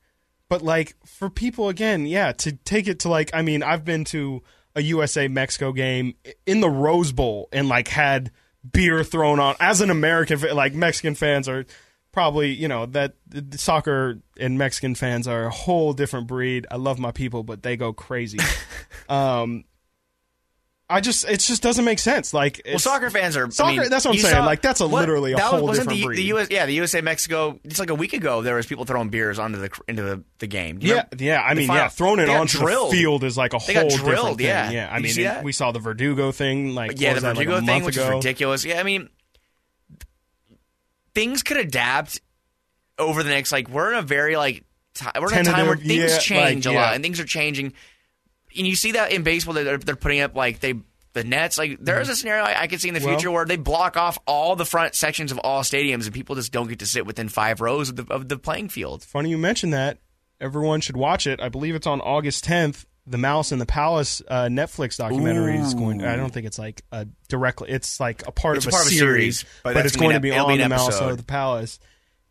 [0.49, 4.05] But like for people again, yeah, to take it to like I mean, I've been
[4.05, 4.43] to
[4.75, 6.15] a USA Mexico game
[6.45, 8.31] in the Rose Bowl and like had
[8.71, 11.65] beer thrown on as an American like Mexican fans are
[12.11, 13.13] probably, you know, that
[13.51, 16.65] soccer and Mexican fans are a whole different breed.
[16.71, 18.39] I love my people, but they go crazy.
[19.09, 19.65] um
[20.89, 22.33] I just it just doesn't make sense.
[22.33, 23.47] Like Well, soccer fans are.
[23.47, 24.35] I Soccer- mean, that's what I'm saying.
[24.35, 26.17] saw- Like, that's a literally a that whole wasn't different the, breed.
[26.17, 27.59] The US, yeah, the USA Mexico.
[27.65, 28.41] It's like a week ago.
[28.41, 30.79] There was people throwing beers onto the into the, the game.
[30.81, 31.23] You Yeah, remember?
[31.25, 31.41] yeah.
[31.43, 32.93] I The mean, final- yeah, throwing it onto drilled.
[32.93, 34.47] the field is like a They whole got different thing.
[34.47, 34.71] yeah.
[34.71, 34.89] yeah.
[34.89, 36.73] I mean, it- we saw the Verdugo thing.
[36.73, 38.05] Like, Yeah, the was that, like, Verdugo thing, which ago?
[38.05, 38.63] is ridiculous.
[38.63, 39.09] Yeah, I mean,
[41.13, 42.21] things could adapt
[42.97, 43.51] over the next.
[43.51, 44.63] Like, we're in a very like
[44.93, 46.93] ti we're in a time where things yeah, change like, a lot, yeah.
[46.93, 47.73] and things are changing.
[48.55, 50.75] And you see that in baseball, that they're, they're putting up like they
[51.13, 51.57] the nets.
[51.57, 53.09] Like, there's a scenario I, I could see in the Mm-hmm.
[53.09, 56.35] Well- future where they block off all the front sections of all stadiums, and people
[56.35, 59.03] just don't get to sit within five rows of the of the playing field.
[59.03, 59.97] Funny you mentioned that.
[60.39, 61.39] Everyone should watch it.
[61.41, 62.85] I believe it's on August 10th.
[63.09, 66.03] The Malice and the Palace uh, Netflix documentary is going.
[66.03, 67.69] I don't think it's like a directly.
[67.69, 69.73] It's like a part It's of a a, part of a series, series, but but,
[69.75, 71.11] that's it's gonna be be an- it'll on the an Malice episode.
[71.11, 71.79] of the Palace.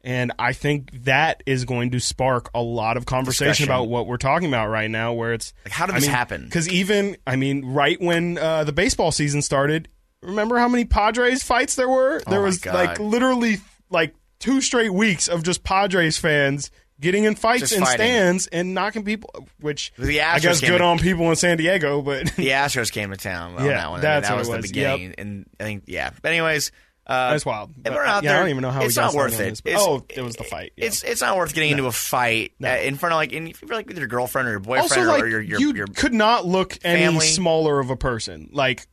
[0.07, 3.64] And I think that is going to spark a lot of conversation Discussion.
[3.68, 5.12] about what we're talking about right now.
[5.12, 6.44] Where it's Like, how did I this mean, happen?
[6.44, 9.88] Because even I mean, right when uh, the baseball season started,
[10.22, 12.20] remember how many Padres fights there were?
[12.26, 13.57] There Oh my was like literally
[13.90, 17.96] like two straight weeks of just Padres fans getting in fights Just in fighting.
[17.96, 19.48] stands and knocking people.
[19.61, 23.11] Which The I guess good to- on people in San Diego, but The Astros came
[23.11, 24.00] to town on Yeah, that one.
[24.02, 24.66] that's that what was it the was.
[24.70, 26.11] beginning, and I think yeah.
[26.22, 26.70] But anyways,
[27.07, 27.70] uh, that's wild.
[27.76, 29.50] But, we're out yeah, I don't even know how it's we got not worth it.
[29.50, 30.72] this, It's- oh, it was the fight.
[30.76, 30.86] yeah.
[30.86, 33.70] It's it's not worth getting into a fight uh, in front of like if you're
[33.70, 35.86] like with your girlfriend or your boyfriend also or, like or your your, you your
[35.86, 38.86] could not look any smaller of a person like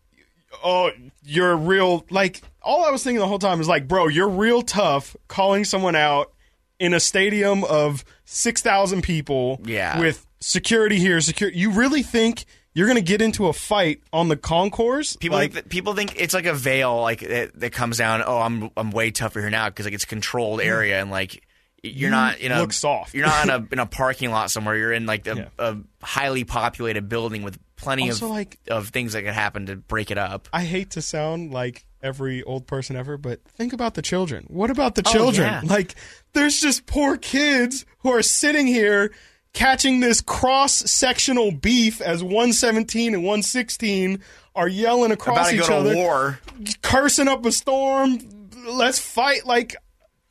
[0.64, 0.91] oh
[1.24, 4.61] you're real like all i was thinking the whole time is like bro you're real
[4.61, 6.32] tough calling someone out
[6.80, 9.99] in a stadium of 6000 people Yeah.
[9.99, 14.28] with security here security you really think you're going to get into a fight on
[14.30, 17.72] the concourse people like, think that, people think it's like a veil like that, that
[17.72, 18.24] comes down.
[18.26, 21.44] Oh, I'm I'm way tougher here now because like it's a controlled area and like
[21.84, 22.46] you're You not mm-hmm.
[22.46, 23.14] in a look soft.
[23.14, 24.76] You're not in a in a parking lot somewhere.
[24.78, 25.48] You're in like a, Yeah.
[25.60, 29.76] a highly populated building with plenty Also, of like- of things that could happen to
[29.76, 30.48] break it up.
[30.54, 34.46] I hate to sound like every old person ever, but think about the children.
[34.48, 35.48] What about the Oh, children?
[35.48, 35.62] yeah.
[35.64, 35.96] Like,
[36.34, 39.14] there's just poor kids who are sitting here
[39.54, 44.20] catching this cross sectional beef as 117 and 116
[44.56, 46.39] are yelling across each go to other, war.
[46.82, 48.20] cursing up a storm.
[48.68, 49.45] Let's fight.
[49.45, 49.76] Like,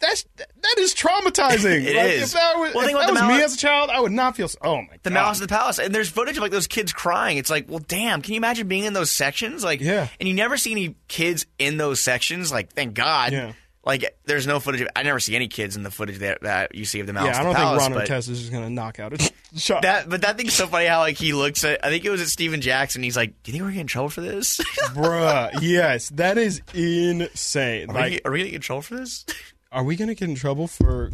[0.00, 1.84] that's that is traumatizing.
[1.86, 2.22] It like, is.
[2.24, 4.48] If that was, Well, if that was me as a child, I would not feel.
[4.48, 4.98] So, oh my God.
[5.02, 5.10] The.
[5.10, 7.36] Malice of the Palace, and there's footage of like those kids crying.
[7.38, 9.62] It's like, well, damn, can you imagine being in those sections?
[9.62, 10.08] Like, Yeah.
[10.18, 12.50] and you never see any kids in those sections.
[12.50, 13.32] Like, thank God.
[13.32, 13.52] Yeah.
[13.84, 14.82] Like, there's no footage.
[14.82, 17.12] Of, I never see any kids in the footage that, that you see of the
[17.12, 19.82] Malice yeah, I don't the think Ron Artest is just gonna knock out a shot.
[19.82, 21.84] that, but that thing's so funny how like he looks at.
[21.84, 23.02] I think it was at Stephen Jackson.
[23.02, 24.58] He's like, "Do you think we're getting in trouble for this?
[24.94, 27.90] Bruh, yes, that is insane.
[27.90, 29.24] are, Like, we, are we gonna get in trouble for this?
[29.72, 31.10] are we gonna get in trouble for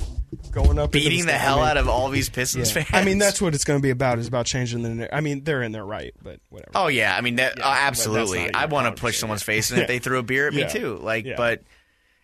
[0.50, 2.82] going up Beating the sta- hell I mean, out of all these Pistons yeah.
[2.82, 2.90] fans.
[2.92, 4.18] I mean, that's what it's gonna be about.
[4.18, 5.14] Is about changing the.
[5.14, 6.72] I mean, they're in their right, but whatever.
[6.74, 8.52] Oh yeah, I mean that Yeah, that's absolutely.
[8.52, 9.82] I want to push someone's face in Yeah.
[9.82, 10.96] if they threw a beer at me too.
[11.00, 11.62] Like, but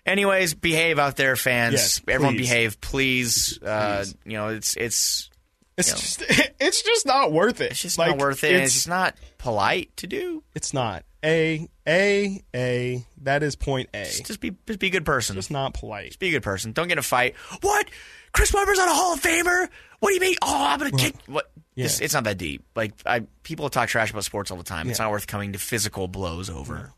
[0.06, 1.72] Anyways, behave out there, fans.
[1.74, 2.40] Yes, Everyone please.
[2.48, 3.58] behave, please.
[3.62, 5.30] Uh, you know, it's it's
[5.78, 5.94] It's Yeah.
[5.94, 7.72] just it's just not worth it.
[7.72, 8.52] it's just Like, not worth it.
[8.52, 10.42] It's, It's just not polite to do.
[10.54, 11.04] it's not.
[11.24, 13.06] A A A.
[13.22, 14.04] That is point A.
[14.04, 15.36] Just, just be just be a good person.
[15.36, 16.08] Just not polite.
[16.08, 16.72] Just be a good person.
[16.72, 17.34] Don't get in a fight.
[17.62, 17.86] What?
[18.32, 19.68] Chris Webber's not a Hall of Famer?
[20.00, 20.34] What do you mean?
[20.42, 21.14] Oh, I'm gonna kick.
[21.26, 21.50] What?
[21.76, 21.86] yeah.
[21.86, 22.62] It's, it's not that deep.
[22.76, 24.90] Like I, people talk trash about sports all the time.
[24.90, 26.92] It's not worth coming to physical blows over.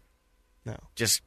[0.65, 1.23] No, Just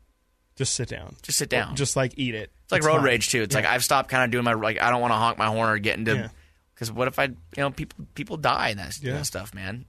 [0.59, 1.15] just sit down.
[1.23, 1.75] just sit down.
[1.75, 2.51] Just like eat it.
[2.63, 3.05] it's like It's road fine.
[3.05, 3.41] rage too.
[3.41, 5.47] It's like I've stopped kind of doing my like I don't want to honk my
[5.47, 6.27] horn or get into Yeah.
[6.75, 9.13] because what if I you know people people die in that, Yeah.
[9.13, 9.85] that stuff, man.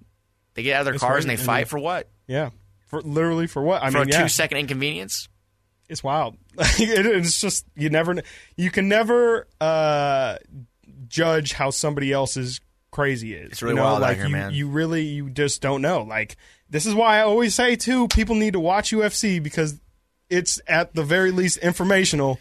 [0.55, 1.65] They get out of their It's cars right, and they fight yeah.
[1.67, 2.09] for what?
[2.27, 2.51] Yeah.
[2.87, 3.83] For literally for what?
[3.83, 5.29] I For mean, a yeah, two second inconvenience?
[5.89, 6.37] it's wild.
[6.59, 8.23] it, it's just you never
[8.57, 10.37] you can never uh,
[11.09, 12.61] judge how somebody else's
[12.91, 13.53] crazy is.
[13.53, 13.85] It's really you know?
[13.85, 14.53] wild out like here, you, man.
[14.53, 16.03] You really you just don't know.
[16.03, 16.37] Like
[16.69, 19.81] this is why I always say too, people need to watch UFC because
[20.31, 22.39] it's at the very least informational.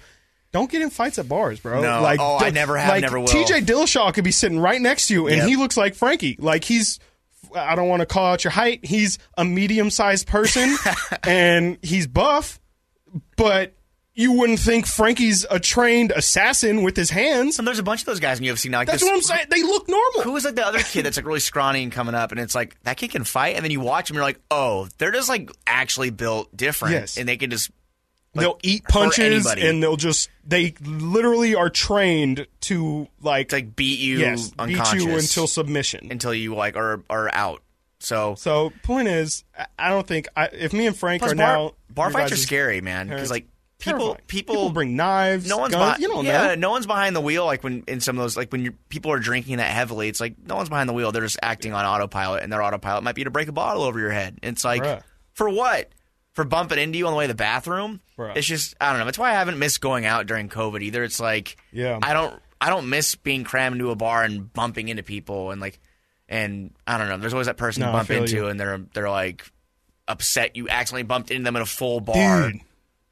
[0.51, 1.81] Don't get in fights at bars, bro.
[1.81, 2.01] No.
[2.01, 3.27] Like, Oh, I never have, like, never will.
[3.27, 5.47] TJ Dillashaw could be sitting right next to you, and Yep.
[5.47, 6.37] he looks like Frankie.
[6.39, 6.99] Like he's,
[7.53, 8.83] I don't want to call out your height.
[8.83, 10.75] He's a medium-sized person,
[11.23, 12.59] and he's buff,
[13.37, 13.75] but
[14.15, 17.57] you wouldn't think Frankie's a trained assassin with his hands.
[17.57, 18.79] And there's a bunch of those guys in UFC now.
[18.79, 19.45] Like That's this- what I'm saying.
[19.49, 20.23] They look normal.
[20.23, 22.53] Who is like the other kid that's like really scrawny and coming up, and it's
[22.55, 25.29] like that kid can fight, and then you watch him, you're like, oh, they're just
[25.29, 27.17] like actually built different, Yes.
[27.17, 27.69] and they can just
[28.35, 33.99] like, they'll eat punches, and they'll just they literally are trained to like, like beat
[33.99, 36.09] you yes beat you until submission.
[36.11, 37.61] until you like are are out.
[37.99, 39.43] So So point is,
[39.77, 42.81] I- don't think I, if me and Frank are bar, now bar fights are scary,
[42.81, 43.47] man, because like
[43.79, 44.23] people terrifying.
[44.27, 45.47] people bring knives.
[45.47, 46.01] no one's guns, behind.
[46.01, 46.55] You don't yeah, know.
[46.55, 47.45] no one's behind the wheel.
[47.45, 50.35] Like when in some of those, like when people are drinking that heavily, it's like
[50.45, 51.11] no one's behind the wheel.
[51.11, 53.99] They're just acting on autopilot, and their autopilot might be to break a bottle over
[53.99, 54.37] your head.
[54.43, 55.01] It's like Bruh.
[55.33, 55.89] for what?
[56.39, 57.99] For bumping into you on the way to the bathroom?
[58.17, 58.33] Bruh.
[58.33, 59.03] It's just I don't know.
[59.05, 61.03] That's why I haven't missed going out during COVID either.
[61.03, 61.99] It's like Yeah.
[62.01, 65.59] I don't I don't miss being crammed into a bar and bumping into people and
[65.59, 65.81] like
[66.29, 67.17] and I don't know.
[67.17, 68.47] There's always that person No, you bump into you.
[68.47, 69.51] and they're they're like
[70.07, 72.51] upset you accidentally bumped into them in a full bar.
[72.51, 72.61] Dude.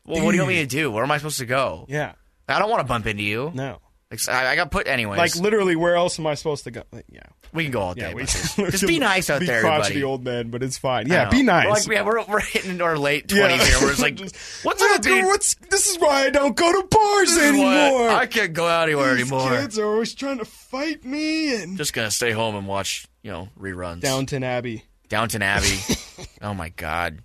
[0.06, 0.90] well, what do you want me to do?
[0.90, 1.86] Where am I supposed to go?
[1.90, 2.14] Yeah.
[2.48, 3.52] I don't want to bump into you.
[3.54, 3.80] No.
[4.10, 5.18] Like, I, I got put anyways.
[5.18, 6.84] Like literally, where else am I supposed to go?
[6.94, 7.24] Like, yeah.
[7.54, 8.10] we can go all day.
[8.10, 10.02] Yeah, we just be nice out be there, everybody.
[10.04, 11.08] old men, but it's fine.
[11.08, 11.66] Yeah, be nice.
[11.66, 13.48] We're like, yeah, we're, we're hitting our late Yeah.
[13.48, 13.78] twenties here.
[13.82, 15.26] We're just like, Just- what's What- up, dude?
[15.26, 18.10] what's this is why I don't go to bars anymore.
[18.12, 19.50] I can't go out anywhere These anymore.
[19.50, 23.32] kids are always trying to fight me and Just gonna stay home and watch, you
[23.32, 24.00] know, reruns.
[24.02, 24.84] Downton Abbey.
[25.10, 25.80] Downton Abbey.
[26.42, 27.20] oh my god.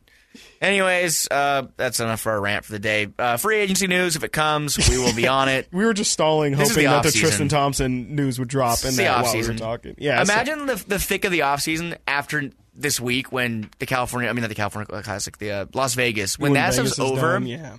[0.63, 3.09] Anyways, uh, that's enough for our rant for the day.
[3.19, 5.67] Uh, free agency news, if it comes, we will be on it.
[5.73, 7.21] We were just stalling, This is hoping the that the off-season.
[7.29, 9.57] Tristan Thompson news would drop in the that while we were off-season.
[9.57, 9.95] talking.
[9.99, 14.31] Yeah, so- Imagine the the thick of the offseason after this week when the California,
[14.31, 17.13] I mean not the California Classic, the uh, Las Vegas, when, that Vegas stuff's is
[17.19, 17.77] over, done, yeah,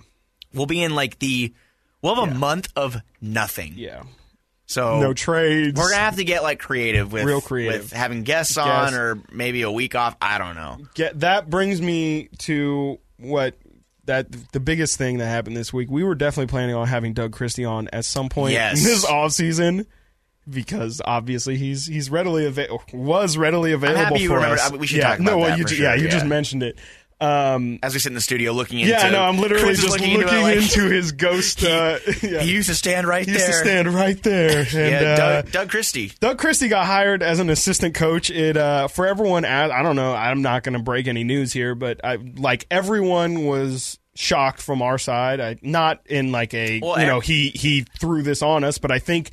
[0.52, 1.52] we'll be in like the
[2.02, 3.72] we'll have a month of nothing.
[3.76, 4.02] yeah,
[4.74, 5.78] So no trades.
[5.78, 7.82] we're gonna have to get like creative with Real creative.
[7.84, 10.16] with having guests on or maybe a week off.
[10.20, 10.78] I don't know.
[10.94, 13.54] get that brings me to what
[14.06, 15.90] that the biggest thing that happened this week.
[15.90, 18.78] We were definitely planning on having Doug Christie on at some point Yes.
[18.78, 19.86] in this off season
[20.50, 24.68] because obviously he's he's readily ava- was readily available happy you for remembered- us.
[24.68, 26.08] I mean, we should yeah, talk about no, well, that you ju- sure, yeah, you
[26.08, 26.78] just mentioned it.
[27.24, 29.92] Um, As we sit in the studio looking into yeah, no, I'm literally Chris just
[29.92, 31.64] looking, into, it, like, into his ghost.
[31.64, 32.40] Uh, yeah.
[32.40, 33.52] He used to stand right He used there.
[33.52, 34.66] to stand right there.
[34.74, 36.12] And, yeah, uh, Doug, Doug Christie.
[36.20, 38.30] Doug Christie got hired as an assistant coach.
[38.30, 39.44] It uh, for everyone.
[39.44, 40.14] I I don't know.
[40.14, 44.82] I'm not going to break any news here, but I, like everyone was shocked from
[44.82, 45.40] our side.
[45.40, 48.90] I, not in like a Well, you know he he threw this on us, but
[48.90, 49.30] I think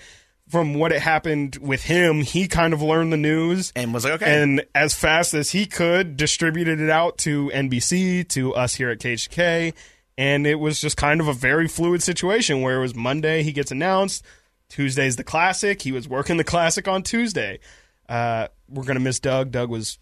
[0.52, 4.16] from what it happened with him, he kind of learned the news And was like,
[4.16, 4.44] okay.
[4.44, 9.00] and as fast as he could, distributed it out to NBC, to us here at
[9.00, 9.74] KHK,
[10.18, 13.54] and it was just kind of a very fluid situation where it was Monday he
[13.54, 14.26] gets announced,
[14.68, 15.82] Tuesday's the classic.
[15.82, 17.60] He was working the classic on Tuesday.
[18.08, 19.52] Uh, we're gonna miss Doug.
[19.52, 20.00] Doug was.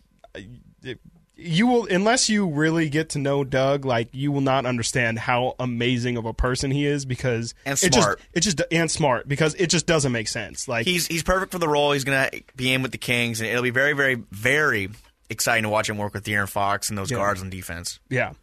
[1.41, 5.55] You will, unless you really get to know Doug, like you will not understand how
[5.59, 8.19] amazing of a person he is because And it just, smart.
[8.33, 10.67] it just and smart because it just doesn't make sense.
[10.67, 11.93] Like he's he's perfect for the role.
[11.93, 14.89] He's gonna be in with the Kings, and it'll be very, very, very
[15.29, 17.99] exciting to watch him work with De'Aaron Fox and those guards on defense.
[18.09, 18.33] Yeah,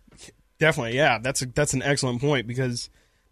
[0.59, 0.97] definitely.
[0.97, 2.89] Yeah, that's a, that's an excellent point because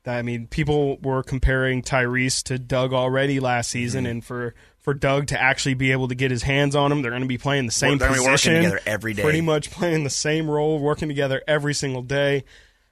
[0.07, 4.11] I mean, people were comparing Tyrese to Doug already last season, Mm-hmm.
[4.11, 4.55] and for
[4.85, 7.29] for Doug to actually be able to get his hands on him, they're going to
[7.29, 9.23] be playing the same They're gonna be working position together every day.
[9.23, 12.45] pretty much playing the same role, working together every single day.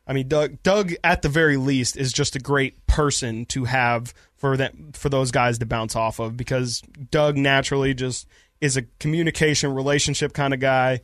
[0.07, 4.15] I mean, Doug, Doug at the very least is just a great person to have
[4.37, 6.81] for that for those guys to bounce off of because
[7.11, 8.27] Doug naturally just
[8.63, 11.01] is a communication relationship kind of guy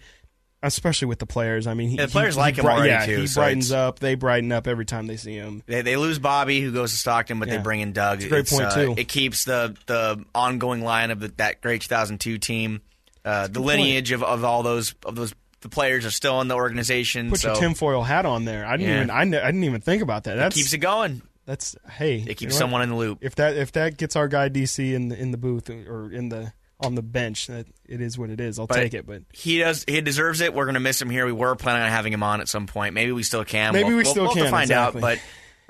[0.63, 1.67] especially with the players.
[1.67, 3.71] I mean, he, the players he, like he him already, yeah, too, He so brightens
[3.71, 3.99] it's- up.
[3.99, 5.63] They brighten up every time they see him.
[5.67, 7.57] They, they lose Bobby, who goes to Stockton, but Yeah.
[7.59, 8.19] they bring in Doug.
[8.21, 8.95] It's great point, uh, too.
[8.97, 12.81] It keeps the the ongoing line of the, that great 2002 team.
[13.25, 16.55] Uh, the lineage of, of all those of those the players are still in the
[16.55, 17.31] organization.
[17.31, 18.65] Put so your tinfoil hat on there.
[18.65, 18.97] I didn't Yeah.
[18.99, 19.11] even.
[19.11, 20.37] I, kn- I didn't even think about that.
[20.37, 21.21] That's keeps it going.
[21.45, 22.17] that's hey.
[22.21, 22.59] It keeps you know what?
[22.59, 23.19] someone in the loop.
[23.23, 26.29] If that if that gets our guy DC in the in the booth or in
[26.29, 28.59] the on the bench, that it is what it is.
[28.59, 29.07] I'll But take it.
[29.07, 29.85] But He does.
[29.89, 30.55] He deserves it.
[30.55, 31.27] We're going to miss him here.
[31.27, 32.95] We were planning on having him on at some point.
[32.95, 33.73] Maybe we still can.
[33.73, 34.99] Maybe We'll- we we'll- still we'll can, find exactly.
[35.03, 35.03] out.
[35.03, 35.19] But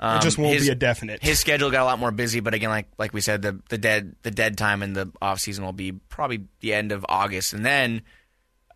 [0.05, 1.21] um, it just won't his, be a definite.
[1.23, 2.39] His schedule got a lot more busy.
[2.41, 5.39] But again, like like we said, the the dead the dead time in the off
[5.39, 8.03] season will be probably the end of August, and then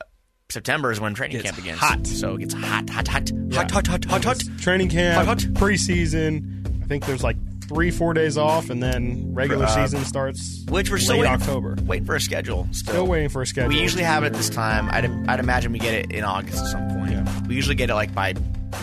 [0.01, 0.05] uh,
[0.49, 1.79] September is when training camp begins.
[1.79, 2.05] hot.
[2.07, 4.43] So it gets hot, hot, hot, hot, hot, hot, hot, hot.
[4.59, 5.53] training camp, Hot, hot.
[5.53, 6.83] preseason.
[6.83, 7.37] I think there's like
[7.73, 10.63] three four days off, and then regular Uh, season starts.
[10.69, 11.75] Which we're still waiting, October.
[11.85, 12.67] waiting for a schedule.
[12.71, 13.69] Still, Still waiting for a schedule.
[13.69, 14.89] We usually have it at this time.
[14.91, 17.11] I'd, I'd imagine we get it in August at some point.
[17.11, 17.41] Yeah.
[17.47, 18.33] We usually get it like by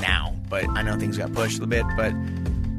[0.01, 1.85] now, but I know things got pushed a little bit.
[1.97, 2.13] But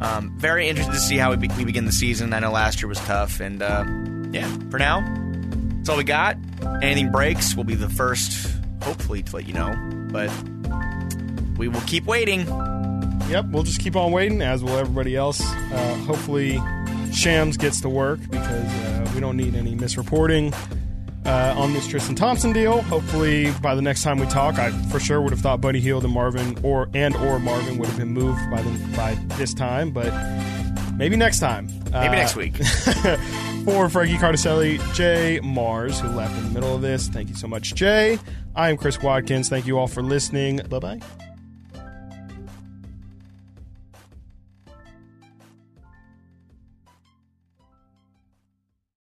[0.06, 2.34] um, very interested to see how we, be- we begin the season.
[2.34, 3.86] I know last year was tough, and uh,
[4.32, 5.02] yeah, for now,
[5.78, 6.38] that's all we got.
[6.82, 8.50] Anything breaks, we'll be the first,
[8.84, 9.74] hopefully, to let you know.
[10.12, 10.32] But
[11.58, 12.46] we will keep waiting.
[13.32, 15.40] Yep, we'll just keep on waiting, as will everybody else.
[15.42, 16.60] Uh, hopefully,
[17.14, 20.54] Shams gets to work because uh, we don't need any misreporting
[21.26, 22.82] uh, on this Tristan Thompson deal.
[22.82, 26.04] Hopefully, by the next time we talk, I for sure would have thought Buddy Hield
[26.04, 29.92] and Marvin or and or Marvin would have been moved by the, by this time,
[29.92, 30.12] but
[30.98, 31.68] maybe next time.
[31.86, 32.56] Maybe Uh, next week.
[33.66, 37.08] for Frankie Cardicelli, Jay Mars, who left in the middle of this.
[37.08, 38.20] Thank you so much, Jay.
[38.58, 39.48] I am Chris Watkins.
[39.48, 40.58] Thank you all for listening.
[40.70, 41.00] Bye bye.